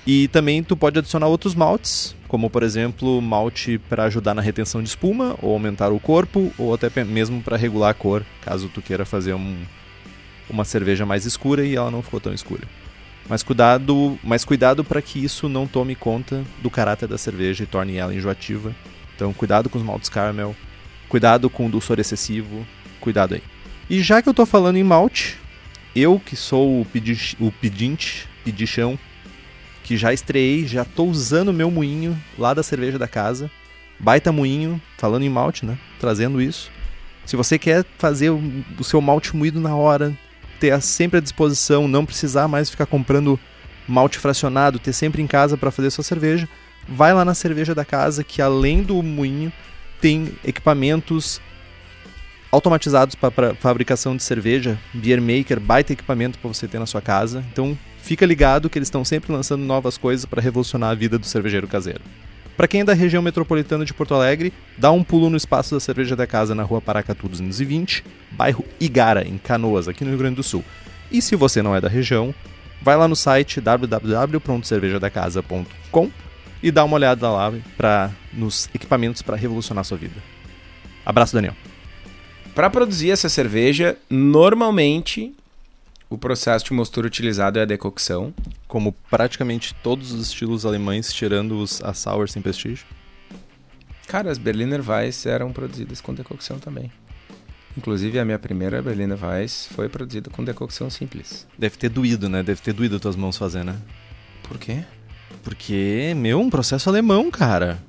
[0.07, 4.83] E também tu pode adicionar outros maltes, como por exemplo malte para ajudar na retenção
[4.83, 8.83] de espuma, ou aumentar o corpo, ou até mesmo para regular a cor, caso tu
[8.83, 9.63] queira fazer um-
[10.51, 12.63] uma cerveja mais escura e ela não ficou tão escura.
[13.29, 17.69] Mas cuidado, mas cuidado para que isso não tome conta do caráter da cerveja e
[17.69, 18.75] torne ela enjoativa.
[19.15, 20.57] Então cuidado com os maltes caramel,
[21.09, 22.67] cuidado com o dulçor excessivo,
[23.01, 23.43] cuidado aí.
[23.89, 25.39] E já que eu tô falando em malte,
[25.95, 28.99] eu que sou o, pedi o pedinte, pedichão,
[29.85, 33.51] que já estreiei, já tô usando o meu moinho lá da cerveja da casa.
[34.01, 35.79] Baita moinho, falando em malte, né?
[36.01, 36.71] Trazendo isso.
[37.27, 40.17] Se você quer fazer o, seu malte moído na hora,
[40.59, 43.39] ter sempre à disposição, não precisar mais ficar comprando
[43.87, 46.49] malte fracionado, ter sempre em casa para fazer sua cerveja,
[46.89, 49.53] vai lá na cerveja da casa que além do moinho
[50.01, 51.43] tem equipamentos
[52.51, 57.45] automatizados para fabricação de cerveja, beer maker, baita equipamento para você ter na sua casa.
[57.53, 61.27] Então, fica ligado que eles estão sempre lançando novas coisas para revolucionar a vida do
[61.27, 62.03] cervejeiro caseiro.
[62.55, 65.81] Para quem é da região metropolitana de Porto Alegre, dá um pulo no espaço da
[65.81, 70.37] Cerveja da Casa na rua Paracatu 220, bairro Igara, em Canoas, aqui no Rio Grande
[70.37, 70.63] do Sul.
[71.11, 72.35] E se você não é da região,
[72.83, 76.11] vai lá no site www.cervejadacasa.com
[76.63, 80.17] e dá uma olhada lá pra, nos equipamentos para revolucionar sua vida.
[81.07, 81.55] Abraço, Daniel.
[82.55, 85.33] Para produzir essa cerveja, normalmente
[86.15, 88.33] o processo de mostura utilizado é a decocção.
[88.69, 92.87] Como praticamente todos os estilos alemães, tirando os a Sour sem prestígio.
[94.07, 96.91] Cara, as Berliner Weiss eram produzidas com decocção também.
[97.77, 101.47] Inclusive, a minha primeira Berliner Weiss foi produzida com decocção simples.
[101.59, 102.43] Deve ter doído, né?
[102.43, 103.77] Deve ter doído tuas mãos fazer, né?
[104.45, 104.85] Por quê?
[105.43, 107.83] Porque, meu, um processo alemão, cara.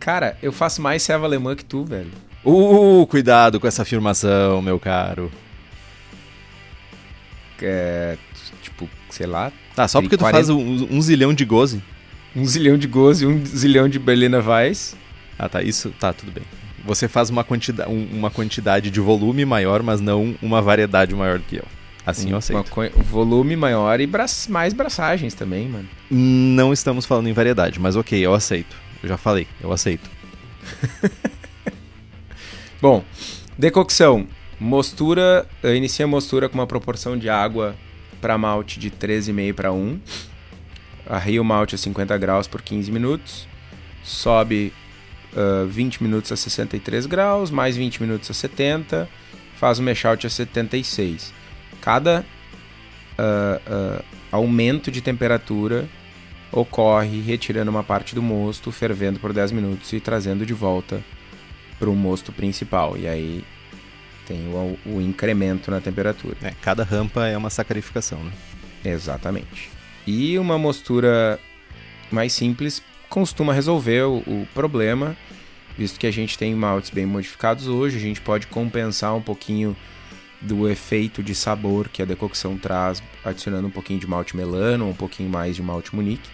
[0.00, 2.10] Cara, eu faço mais serva alemã que tu, velho.
[2.42, 5.30] Uh, cuidado com essa afirmação, meu caro.
[7.62, 8.16] É,
[8.62, 9.52] tipo, sei lá.
[9.74, 11.82] Tá, só porque tu 40 faz um, um zilhão de goze.
[12.34, 14.94] Um zilhão de Goze e um zilhão de Berliner Weiss.
[15.38, 16.44] Ah, tá, isso, tá, tudo bem.
[16.84, 21.56] Você faz uma quantidade, uma quantidade de volume maior, mas não uma variedade maior que
[21.56, 21.64] eu.
[22.04, 22.70] Assim eu Uma aceito.
[22.70, 25.88] co- volume maior e bra mais braçagens também, mano.
[26.10, 28.76] Não estamos falando em variedade, mas ok, eu aceito.
[29.02, 30.08] Eu já falei, eu aceito.
[32.80, 33.02] Bom,
[33.58, 34.26] decocção.
[34.58, 37.76] Mostura, inicia a mostura com uma proporção de água
[38.20, 40.00] para malte de 13,5 para 1.
[41.08, 43.46] Arreia o malte a 50 graus por 15 minutos.
[44.02, 44.72] Sobe
[45.36, 49.08] ah, 20 minutos a 63 graus, mais 20 minutos a 70.
[49.56, 51.32] Faz o mashout a 76.
[51.80, 52.24] Cada
[53.18, 55.86] ah, ah, aumento de temperatura
[56.50, 61.04] ocorre retirando uma parte do mosto, fervendo por 10 minutos e trazendo de volta
[61.78, 62.96] para o mosto principal.
[62.96, 63.44] E aí
[64.26, 66.36] tem o, o incremento na temperatura.
[66.42, 68.32] É, cada rampa é uma sacarificação, né?
[68.84, 69.70] Exatamente.
[70.06, 71.40] E uma mostura
[72.10, 75.16] mais simples costuma resolver o, o problema,
[75.76, 79.76] visto que a gente tem maltes bem modificados hoje, a gente pode compensar um pouquinho
[80.40, 84.94] do efeito de sabor que a decocção traz, adicionando um pouquinho de malte melano, um
[84.94, 86.28] pouquinho mais de malte munique,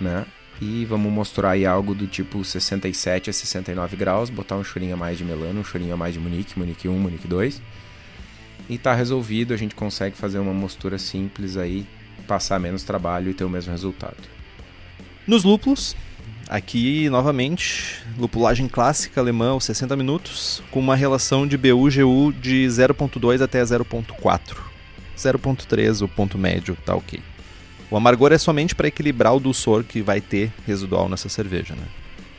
[0.00, 0.26] né?
[0.64, 4.96] E vamos mostrar aí algo do tipo 67 a 69 graus, botar um chorinho a
[4.96, 7.60] mais de melano, um chorinho a mais de munique, munique 1, munique 2.
[8.68, 11.84] E tá resolvido, a gente consegue fazer uma mostura simples aí,
[12.28, 14.16] passar menos trabalho e ter o mesmo resultado.
[15.26, 15.96] Nos lúpulos,
[16.48, 23.42] aqui novamente, lupulagem clássica alemã aos 60 minutos, com uma relação de BU-GU de 0.2
[23.42, 24.58] até 0.4.
[25.18, 27.20] 0.3, o ponto médio, tá ok.
[27.92, 31.74] O amargor é somente para equilibrar o dulçor que vai ter residual nessa cerveja.
[31.74, 31.86] Né?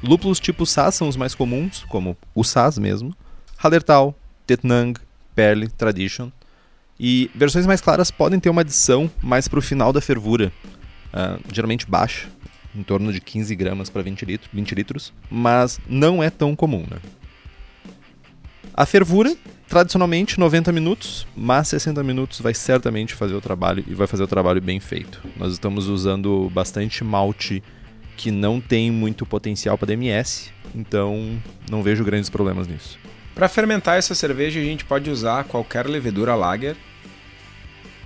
[0.02, 3.16] Lúpulos tipo Saaz são os mais comuns, como o Saaz mesmo,
[3.56, 4.16] Hallertau,
[4.48, 5.00] Tettnang,
[5.36, 6.32] Perle, Tradition.
[7.00, 10.52] E versões mais claras podem ter uma adição mais para o final da fervura,
[11.14, 12.28] ah, geralmente baixa,
[12.76, 16.84] em torno de 15 gramas para 20, litro, 20 litros, mas não é tão comum.
[16.90, 16.98] Né?
[18.74, 19.36] A fervura,
[19.74, 24.28] tradicionalmente 90 minutos, mas 60 minutos vai certamente fazer o trabalho e vai fazer o
[24.28, 25.20] trabalho bem feito.
[25.36, 27.64] Nós estamos usando bastante malte
[28.16, 33.00] que não tem muito potencial para DMS, então não vejo grandes problemas nisso.
[33.34, 36.76] Para fermentar essa cerveja, a gente pode usar qualquer levedura lager,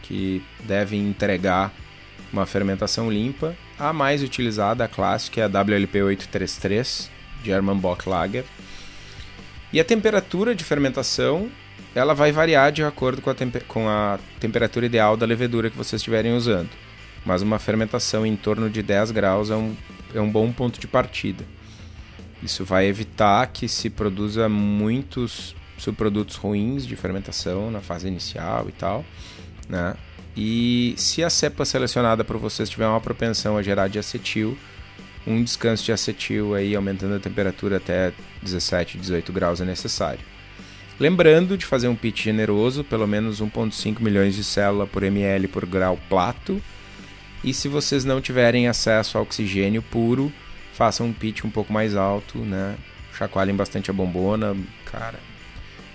[0.03, 1.73] que deve entregar
[2.31, 3.53] uma fermentação limpa.
[3.77, 7.11] A mais utilizada, a clássica, é a WLP 833,
[7.43, 8.45] German Bock Lager.
[9.71, 11.49] E a temperatura de fermentação,
[11.93, 13.35] ela vai variar de acordo com a,
[13.67, 16.69] com a temperatura ideal da levedura que vocês estiverem usando.
[17.25, 19.75] Mas uma fermentação em torno de 10 graus é um,
[20.13, 21.43] é um bom ponto de partida.
[22.41, 28.71] Isso vai evitar que se produza muitos subprodutos ruins de fermentação na fase inicial e
[28.71, 29.05] tal,
[29.67, 29.95] né?
[30.35, 34.55] E se a cepa selecionada por vocês tiver uma propensão a gerar diacetil,
[35.27, 40.21] um descanso de acetil aí aumentando a temperatura até 17, 18 graus é necessário.
[40.99, 45.65] Lembrando de fazer um pitch generoso, pelo menos 1.5 milhões de célula por ml por
[45.65, 46.61] grau plato.
[47.43, 50.31] E se vocês não tiverem acesso a oxigênio puro,
[50.73, 52.75] façam um pitch um pouco mais alto, né?
[53.15, 55.19] Chacoalhem bastante a bombona, cara.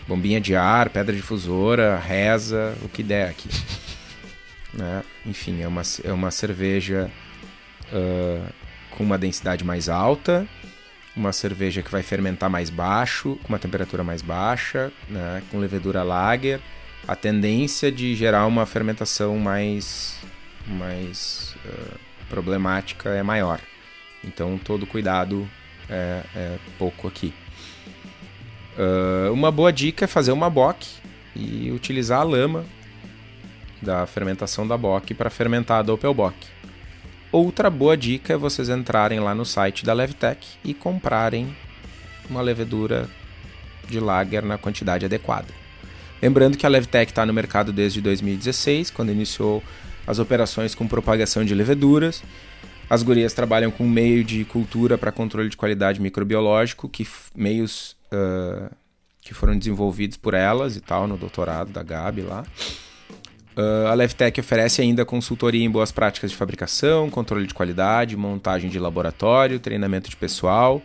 [0.07, 3.49] Bombinha de ar, pedra difusora, reza, o que der aqui.
[4.75, 5.05] Né?
[5.27, 7.11] Enfim, é uma, é uma cerveja
[7.93, 8.53] uh,
[8.97, 10.47] com uma densidade mais alta,
[11.17, 15.43] uma cerveja que vai fermentar mais baixo, com uma temperatura mais baixa, né?
[15.51, 16.61] com levedura lager.
[17.07, 20.17] A tendência de gerar uma fermentação mais,
[20.67, 23.61] mais uh, problemática é maior.
[24.25, 25.49] Então, todo cuidado
[25.91, 27.35] é, é pouco aqui.
[28.79, 30.87] Uh, uma boa dica é fazer uma bock
[31.35, 32.65] e utilizar a lama
[33.83, 36.37] da fermentação da bock para fermentar a Doppelbock.
[37.33, 41.57] Outra boa dica é vocês entrarem lá no site da Levtech e comprarem
[42.29, 43.09] uma levedura
[43.89, 45.49] de lager na quantidade adequada.
[46.21, 49.65] Lembrando que a Levtech está no mercado desde 2016, quando iniciou
[50.07, 52.23] as operações com propagação de leveduras.
[52.91, 58.71] As gurias trabalham com meio de cultura para controle de qualidade microbiológico, que meios uh,
[59.23, 62.45] que foram desenvolvidos por elas e tal, no doutorado da Gabi lá.
[63.57, 68.71] Uh, a Levtech oferece ainda consultoria em boas práticas de fabricação, controle de qualidade, montagem
[68.71, 70.81] de laboratório, treinamento de pessoal.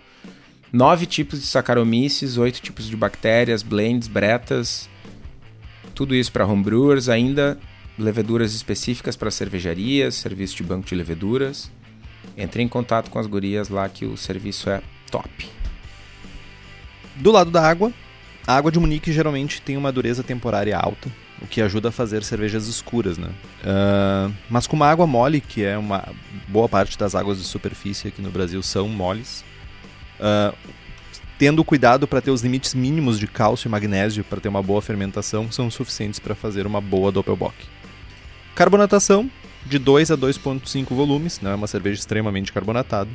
[0.72, 4.90] Nove tipos de Saccharomyces, oito tipos de bactérias, blends, bretas.
[5.96, 7.58] Tudo isso para homebrewers, ainda
[7.98, 11.72] leveduras específicas para cervejarias, serviço de banco de leveduras.
[12.36, 15.50] Entre em contato com as gurias lá que o serviço é top.
[17.16, 17.92] Do lado da água,
[18.46, 21.10] a água de Munique geralmente tem uma dureza temporária alta,
[21.42, 23.30] o que ajuda a fazer cervejas escuras, né?
[23.62, 26.08] Uh, mas com uma água mole, que é uma
[26.48, 29.44] boa parte das águas de superfície aqui no Brasil são moles,
[30.20, 30.56] uh,
[31.38, 34.82] tendo cuidado para ter os limites mínimos de cálcio e magnésio para ter uma boa
[34.82, 37.56] fermentação, são suficientes para fazer uma boa Doppelbock.
[38.56, 39.30] Carbonatação
[39.66, 43.10] de 2 a 2.5 volumes, não é uma cerveja extremamente carbonatada.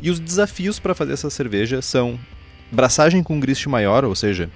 [0.00, 2.18] E os desafios para fazer essa cerveja são
[2.70, 4.50] braçagem com grist maior, ou seja,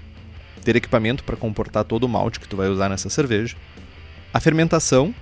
[0.64, 3.57] ter equipamento para comportar todo o malte que tu vai usar nessa cerveja.
[4.33, 5.14] A fermentação,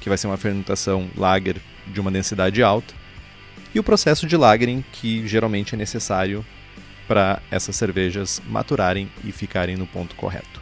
[0.00, 2.94] que vai ser uma fermentação lager de uma densidade alta.
[3.74, 6.44] E o processo de lagering, que geralmente é necessário
[7.06, 10.60] para essas cervejas maturarem e ficarem no ponto correto.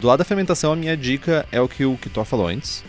[0.00, 2.84] Do lado da fermentação, a minha dica é o que o Kitó falou antes,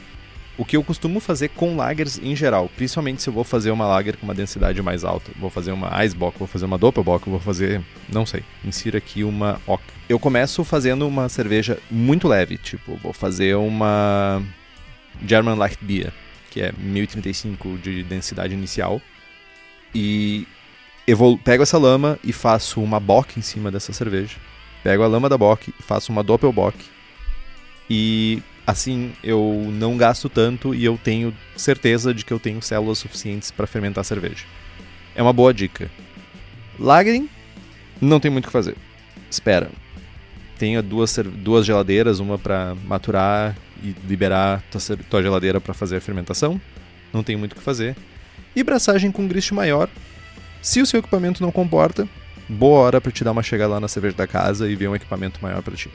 [0.60, 3.88] o que eu costumo fazer com lagers em geral, principalmente se eu vou fazer uma
[3.88, 7.40] lager com uma densidade mais alta, vou fazer uma Eisbock, vou fazer uma Doppelbock, vou
[7.40, 9.82] fazer, não sei, insira aqui uma Ock.
[10.10, 14.44] Eu começo fazendo uma cerveja muito leve, tipo, vou fazer uma
[15.26, 16.12] German Light Beer,
[16.52, 19.02] que é 1035 de densidade inicial,
[19.96, 20.46] e
[21.08, 24.36] eu pego essa lama e faço uma Bock em cima dessa cerveja.
[24.84, 26.78] Pego a lama da Bock faço uma Doppelbock.
[27.90, 33.00] E Assim, eu não gasto tanto e eu tenho certeza de que eu tenho células
[33.00, 34.46] suficientes para fermentar cerveja.
[35.16, 35.90] É uma boa dica.
[36.78, 37.28] Lagering,
[38.00, 38.76] não tem muito o que fazer.
[39.28, 39.72] Espera.
[40.60, 46.02] Tenha duas, duas geladeiras, uma para maturar e liberar tua, tua geladeira para fazer a
[46.02, 46.62] fermentação.
[47.12, 47.96] Não tem muito o que fazer.
[48.56, 49.90] E braçagem com grist maior.
[50.62, 52.08] Se o seu equipamento não comporta,
[52.48, 54.96] boa hora para te dar uma chegada lá na cerveja da casa e ver um
[54.96, 55.90] equipamento maior para ti.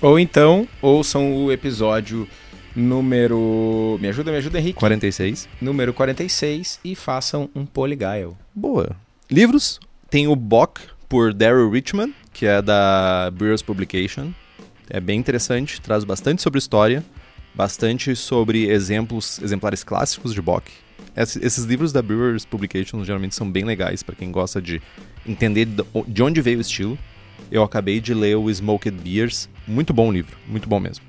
[0.00, 2.28] Ou então, ouçam o episódio
[2.74, 3.96] número.
[4.00, 4.78] Me ajuda, me ajuda, Henrique.
[4.78, 5.48] 46.
[5.60, 8.34] Número 46 e façam um Polyguile.
[8.54, 8.94] Boa.
[9.30, 9.80] Livros:
[10.10, 14.32] tem o Bock, por Daryl Richman, que é da Brewers Publication.
[14.90, 17.02] É bem interessante, traz bastante sobre história,
[17.54, 20.70] bastante sobre exemplos, exemplares clássicos de Bock.
[21.16, 24.82] Esses livros da Brewers Publication geralmente são bem legais para quem gosta de
[25.26, 25.66] entender
[26.06, 26.98] de onde veio o estilo
[27.50, 29.48] eu acabei de ler o Smoked Beers.
[29.66, 31.04] Muito bom livro, muito bom mesmo.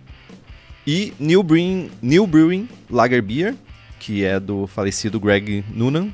[0.85, 3.55] E New Brewing, New Brewing Lager Beer,
[3.99, 6.09] que é do falecido Greg Noonan.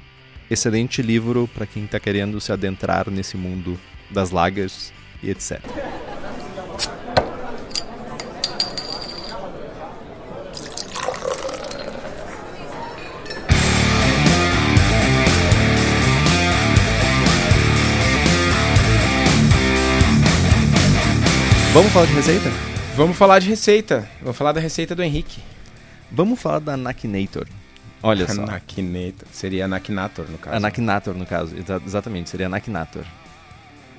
[0.49, 3.79] Excelente livro para quem está querendo se adentrar nesse mundo
[4.09, 5.61] das lagers e etc.
[21.73, 22.49] Vamos falar de receita?
[22.95, 24.09] Vamos falar de receita.
[24.21, 25.41] Vamos falar da receita do Henrique.
[26.11, 27.47] Vamos falar da Nakinator.
[28.03, 28.45] Olha só.
[28.45, 29.27] Nakinator.
[29.31, 30.59] Seria Nakinator, no caso.
[30.59, 31.57] Nakinator, no caso.
[31.57, 33.03] Exa exatamente, seria Nakinator.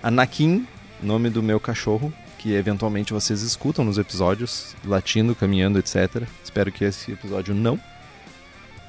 [0.01, 0.68] A Nakin,
[1.03, 6.29] nome do meu cachorro, que eventualmente vocês escutam nos episódios, latindo, caminhando, etc.
[6.45, 7.77] Espero que esse episódio não.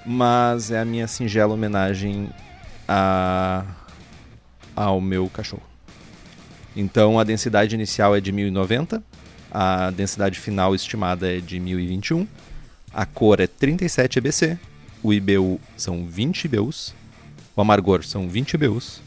[0.06, 2.30] Mas é a minha singela homenagem
[2.88, 3.66] a...
[4.76, 5.75] ao meu cachorro.
[6.76, 9.02] Então a densidade inicial é de 1090,
[9.52, 12.28] a densidade final estimada é de 1021,
[12.94, 14.60] a cor é 37 EBC,
[15.02, 16.94] o IBU são 20 IBUs,
[17.56, 19.02] o amargor são 20 IBUs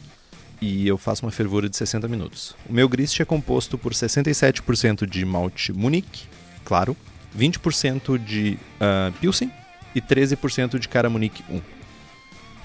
[0.61, 2.55] e eu faço uma fervura de 60 minutos.
[2.67, 6.27] O meu grist é composto por 67% de malte Munich,
[6.65, 6.97] claro,
[7.37, 9.51] 20% de uh, Pilsen
[9.93, 11.78] e 13% de Caramunique 1.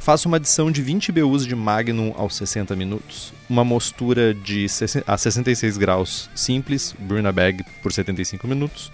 [0.05, 4.67] Faço uma adição de 20 BUs de Magnum aos 60 minutos, uma mostura de
[5.07, 8.93] a 66 graus simples, Bruna Bag por 75 minutos,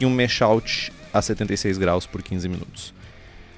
[0.00, 2.94] e um mash out a 76 graus por 15 minutos.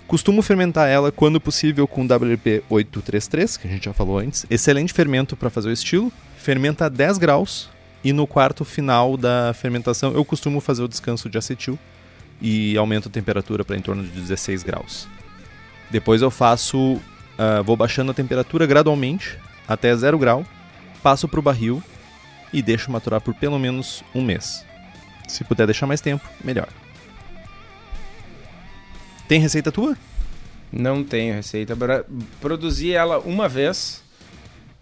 [0.09, 4.45] Costumo fermentar ela quando possível com WP 833, que a gente já falou antes.
[4.51, 6.13] Excelente fermento para fazer o estilo.
[6.37, 7.71] Fermenta a 10 graus
[8.03, 11.79] e no quarto final da fermentação eu costumo fazer o descanso de acetil
[12.41, 15.07] e aumento a temperatura para em torno de 16 graus.
[15.93, 19.39] Depois eu faço, uh, vou baixando a temperatura gradualmente
[19.69, 20.43] até 0 grau,
[21.03, 21.83] passo para o barril
[22.51, 24.65] e deixo maturar por pelo menos um mês.
[25.29, 26.69] Se puder deixar mais tempo, melhor.
[29.29, 29.95] Tem receita tua?
[30.73, 31.77] Não tenho receita.
[32.41, 34.03] Produzi ela uma vez,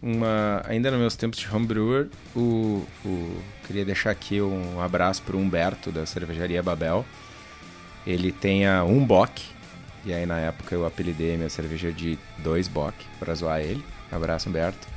[0.01, 2.07] uma, ainda nos meus tempos de homebrewer.
[2.37, 7.05] O, o, queria deixar aqui um abraço para o Humberto, da cervejaria Babel.
[8.07, 9.43] Ele tem a um bock,
[10.05, 13.85] e aí na época eu apelidei minha cerveja de dois bock, para zoar ele.
[14.11, 14.89] Abraço, Humberto.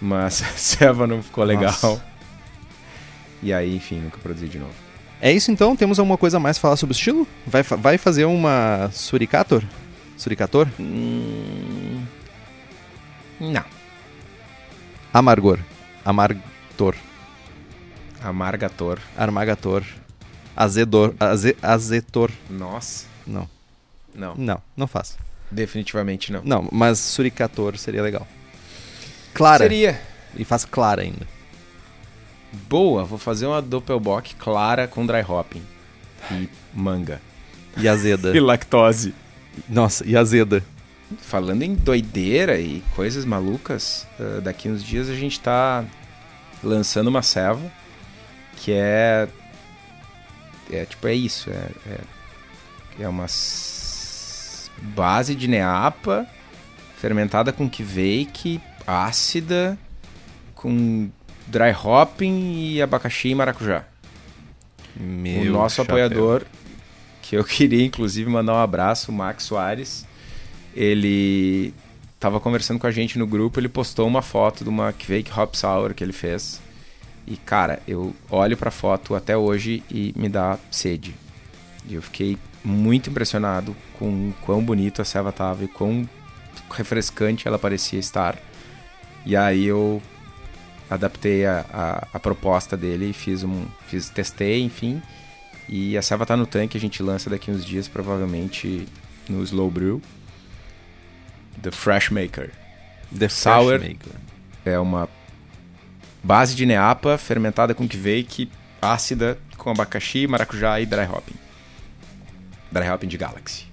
[0.00, 1.64] Mas a ceva não ficou legal.
[1.64, 2.04] Nossa.
[3.42, 4.74] E aí, enfim, nunca produzi de novo.
[5.20, 5.76] É isso então?
[5.76, 7.26] Temos alguma coisa a mais a falar sobre o estilo?
[7.46, 9.62] Vai, vai fazer uma Suricator?
[10.16, 10.68] Suricator?
[10.78, 12.04] Hum...
[13.40, 13.64] Não.
[15.12, 15.58] Amargor.
[16.04, 16.94] Amartor.
[18.22, 18.98] Amargator.
[19.16, 19.84] Armagator.
[20.56, 21.14] Azedor.
[21.20, 22.30] Aze, azetor.
[22.50, 23.06] Nossa.
[23.26, 23.48] Não.
[24.14, 24.34] Não.
[24.34, 25.16] Não, não faço.
[25.50, 26.42] Definitivamente não.
[26.44, 28.26] Não, mas Suricator seria legal.
[29.32, 29.64] Clara.
[29.64, 30.00] Seria.
[30.36, 31.26] E faz clara ainda.
[32.68, 35.62] Boa, vou fazer uma Doppelbock clara com dry hopping.
[36.30, 37.20] E manga.
[37.76, 38.30] E azeda.
[38.36, 39.14] e lactose.
[39.68, 40.62] Nossa, e azeda.
[41.18, 45.84] Falando em doideira e coisas malucas, uh, daqui uns dias a gente tá
[46.62, 47.72] lançando uma ceva
[48.56, 49.28] que é.
[50.70, 51.48] É tipo, é isso.
[51.48, 52.00] É, é,
[53.04, 53.26] é uma
[54.80, 56.26] base de neapa
[56.98, 59.78] fermentada com kveik, ácida,
[60.54, 61.08] com
[61.46, 63.84] dry hopping e abacaxi e maracujá.
[64.96, 65.94] Meu o nosso chapéu.
[65.94, 66.44] apoiador,
[67.22, 70.04] que eu queria inclusive mandar um abraço, o Max Soares,
[70.74, 71.72] ele
[72.14, 75.54] estava conversando com a gente no grupo, ele postou uma foto de uma Quake Hop
[75.54, 76.60] Sour que ele fez.
[77.26, 81.14] E cara, eu olho para a foto até hoje e me dá sede.
[81.86, 86.08] E eu fiquei muito impressionado com quão bonito a ceva tava e quão
[86.70, 88.36] refrescante ela parecia estar.
[89.24, 90.02] E aí eu
[90.88, 93.66] adaptei a, a, a, proposta dele e fiz um.
[93.86, 95.02] Fiz, testei, enfim.
[95.68, 98.86] E a serva tá no tanque, a gente lança daqui uns dias, provavelmente
[99.28, 100.00] no Slow Brew.
[101.60, 102.50] The Fresh Maker.
[103.16, 104.12] The Sour Fresh Maker.
[104.64, 105.08] É uma
[106.22, 108.50] base de neapa fermentada com kveik,
[108.80, 111.47] ácida, com abacaxi, maracujá e dry hopping.
[112.70, 113.66] Dry hopping de Galaxy.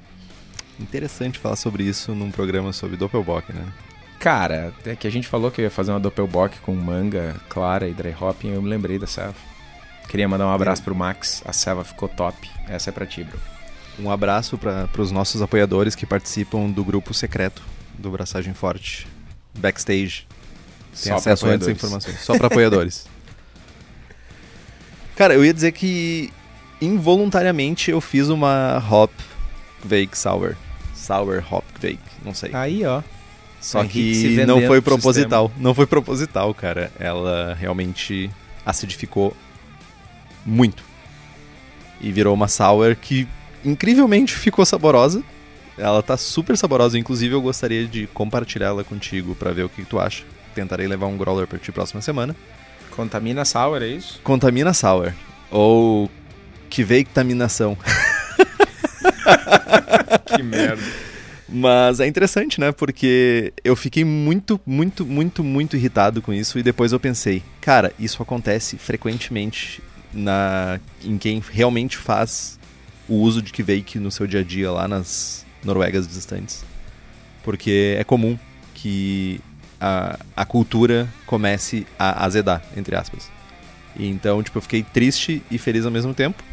[0.80, 3.66] Interessante falar sobre isso num programa sobre Doppelbock, né?
[4.20, 7.88] Cara, é que a gente falou que eu ia fazer uma Doppelbock com manga clara
[7.88, 9.36] e dry hopping, eu me lembrei da Seva.
[10.08, 12.50] Queria mandar um abraço pro Max, a Seva ficou top.
[12.68, 13.40] Essa é pra ti, bro.
[14.00, 17.62] Um abraço para os nossos apoiadores que participam do grupo secreto
[17.98, 19.08] do Braçagem Forte,
[19.58, 20.28] Backstage.
[20.92, 22.20] Tem Só acesso a essas informações.
[22.20, 23.08] Só para apoiadores.
[25.16, 26.32] Cara, eu ia dizer que
[26.82, 29.12] involuntariamente eu fiz uma Hop
[29.84, 30.56] Vake Sour.
[30.94, 32.52] Sour Hop Vake, não sei.
[32.54, 33.02] Aí, ó.
[33.62, 35.52] Só que não foi proposital.
[35.58, 36.92] Não foi proposital, cara.
[37.00, 38.30] Ela realmente
[38.64, 39.36] acidificou
[40.46, 40.84] muito.
[42.00, 43.28] E virou uma sour que
[43.64, 45.24] incrivelmente ficou saborosa.
[45.78, 49.82] Ela tá super saborosa, inclusive eu gostaria de compartilhar ela contigo para ver o que,
[49.82, 50.24] que, tu acha.
[50.54, 52.36] Tentarei levar um growler pra ti próxima semana.
[52.96, 54.22] Contamina sour, é isso?
[54.24, 55.12] Contamina sour.
[55.50, 56.10] Ou
[56.70, 57.78] que veictaminação.
[60.26, 60.84] que merda.
[61.48, 62.72] Mas é interessante, né?
[62.72, 67.94] Porque eu fiquei muito, muito, muito, muito irritado com isso e depois eu pensei, cara,
[68.00, 69.82] isso acontece frequentemente
[70.14, 72.58] na em quem realmente faz
[73.08, 76.64] o uso de Kveik no seu dia a dia lá nas Noruegas distantes.
[77.44, 78.38] Porque é comum
[78.74, 79.40] que
[79.80, 83.30] a, a cultura comece a azedar, entre aspas.
[83.96, 86.44] E então, tipo, eu fiquei triste e feliz ao mesmo tempo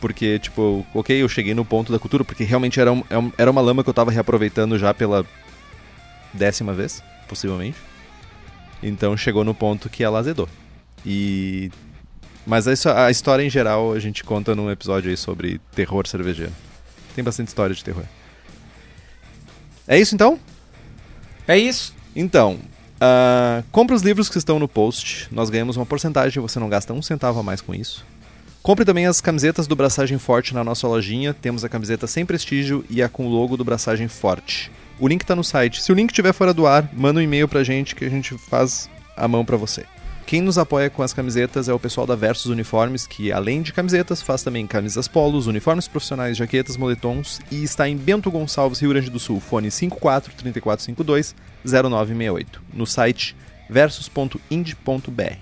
[0.00, 3.50] porque, tipo, ok, eu cheguei no ponto da cultura, porque realmente era, um, é era
[3.50, 5.26] uma lama que eu tava reaproveitando já pela
[6.32, 7.76] décima vez, possivelmente.
[8.82, 10.48] Então chegou no ponto que ela azedou.
[11.04, 11.70] E.
[12.46, 16.52] Mas a, a história em geral a gente conta num episódio aí sobre terror cervejeiro.
[17.14, 18.04] Tem bastante história de terror.
[19.86, 20.38] É isso então?
[21.46, 21.94] É isso.
[22.16, 25.28] Então, uh, compra os livros que estão no post.
[25.30, 28.04] Nós ganhamos uma porcentagem, você não gasta um centavo a mais com isso.
[28.62, 31.32] Compre também as camisetas do Braçagem Forte na nossa lojinha.
[31.32, 34.70] Temos a camiseta sem prestígio e a com o logo do Braçagem Forte.
[34.98, 35.82] O link tá no site.
[35.82, 38.36] Se o link estiver fora do ar, manda um e-mail pra gente que a gente
[38.36, 39.86] faz a mão pra você.
[40.26, 43.72] Quem nos apoia com as camisetas é o pessoal da Versus Uniformes, que além de
[43.72, 48.90] camisetas, faz também camisas polos, uniformes profissionais, jaquetas, moletons e está em Bento Gonçalves, Rio
[48.90, 51.34] Grande do Sul, fone 54 3452
[51.64, 53.34] 0968, no site
[53.68, 55.38] versus.ind.br.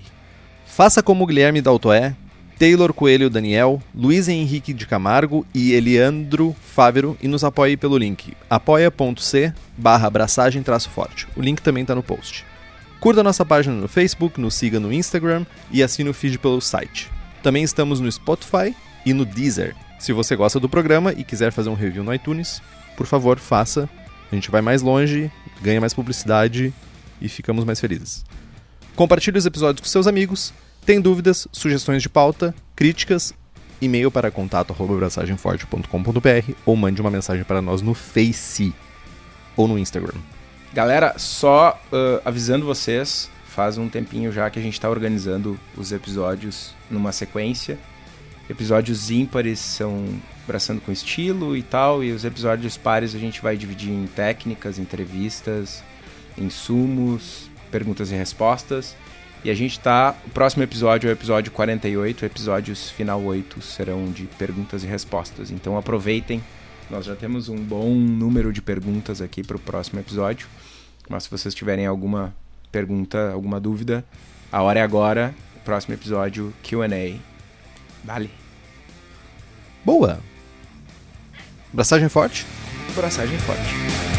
[0.65, 2.15] Faça como o Guilherme Daltoé,
[2.59, 8.33] Taylor Coelho Daniel, Luiz Henrique de Camargo e Eliandro Fávero e nos apoie pelo link
[8.49, 11.25] apoia.c barra abraçagem forte.
[11.37, 12.45] O link também está no post.
[12.99, 17.09] Curta nossa página no Facebook, nos siga no Instagram e assine o feed pelo site.
[17.41, 19.73] Também estamos no Spotify e no Deezer.
[19.97, 22.61] Se você gosta do programa e quiser fazer um review no iTunes,
[22.97, 23.89] por favor, faça.
[24.29, 25.31] A gente vai mais longe,
[25.61, 26.73] ganha mais publicidade
[27.21, 28.25] e ficamos mais felizes.
[28.97, 30.53] Compartilhe os episódios com seus amigos.
[30.89, 33.31] Tem dúvidas, sugestões de pauta, críticas,
[33.79, 38.73] e-mail para contato@braçagemforte.com.br ou mande uma mensagem para nós no Face
[39.55, 40.17] ou no Instagram.
[40.73, 45.91] Galera, só uh, avisando vocês, faz um tempinho já que a gente está organizando os
[45.91, 47.77] episódios numa sequência.
[48.49, 50.07] Episódios ímpares são
[50.43, 54.79] abraçando com estilo e tal, e os episódios pares a gente vai dividir em técnicas,
[54.79, 55.83] entrevistas,
[56.35, 58.95] insumos, perguntas e respostas.
[59.43, 60.15] E a gente tá.
[60.25, 65.49] O próximo episódio é o episódio 48, episódios final 8 serão de perguntas e respostas.
[65.51, 66.43] Então aproveitem,
[66.89, 70.47] nós já temos um bom número de perguntas aqui para o próximo episódio.
[71.07, 72.35] Mas se vocês tiverem alguma
[72.71, 74.03] pergunta, alguma dúvida,
[74.51, 75.33] a hora é agora.
[75.63, 77.19] Próximo episódio, QA.
[78.03, 78.29] Dale.
[79.85, 80.19] Boa!
[81.71, 82.45] Braçagem forte?
[82.95, 84.18] Braçagem forte.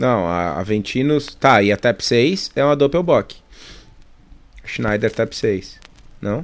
[0.00, 1.34] Não, a Aventinos.
[1.34, 3.36] Tá, e a TAP 6 é uma Doppelbock.
[4.64, 5.78] Schneider TAP 6.
[6.22, 6.42] Não?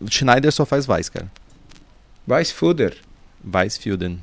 [0.00, 1.28] O Schneider só faz Weiss, cara.
[2.28, 2.96] Weissfuder.
[3.44, 4.22] Weissfuden.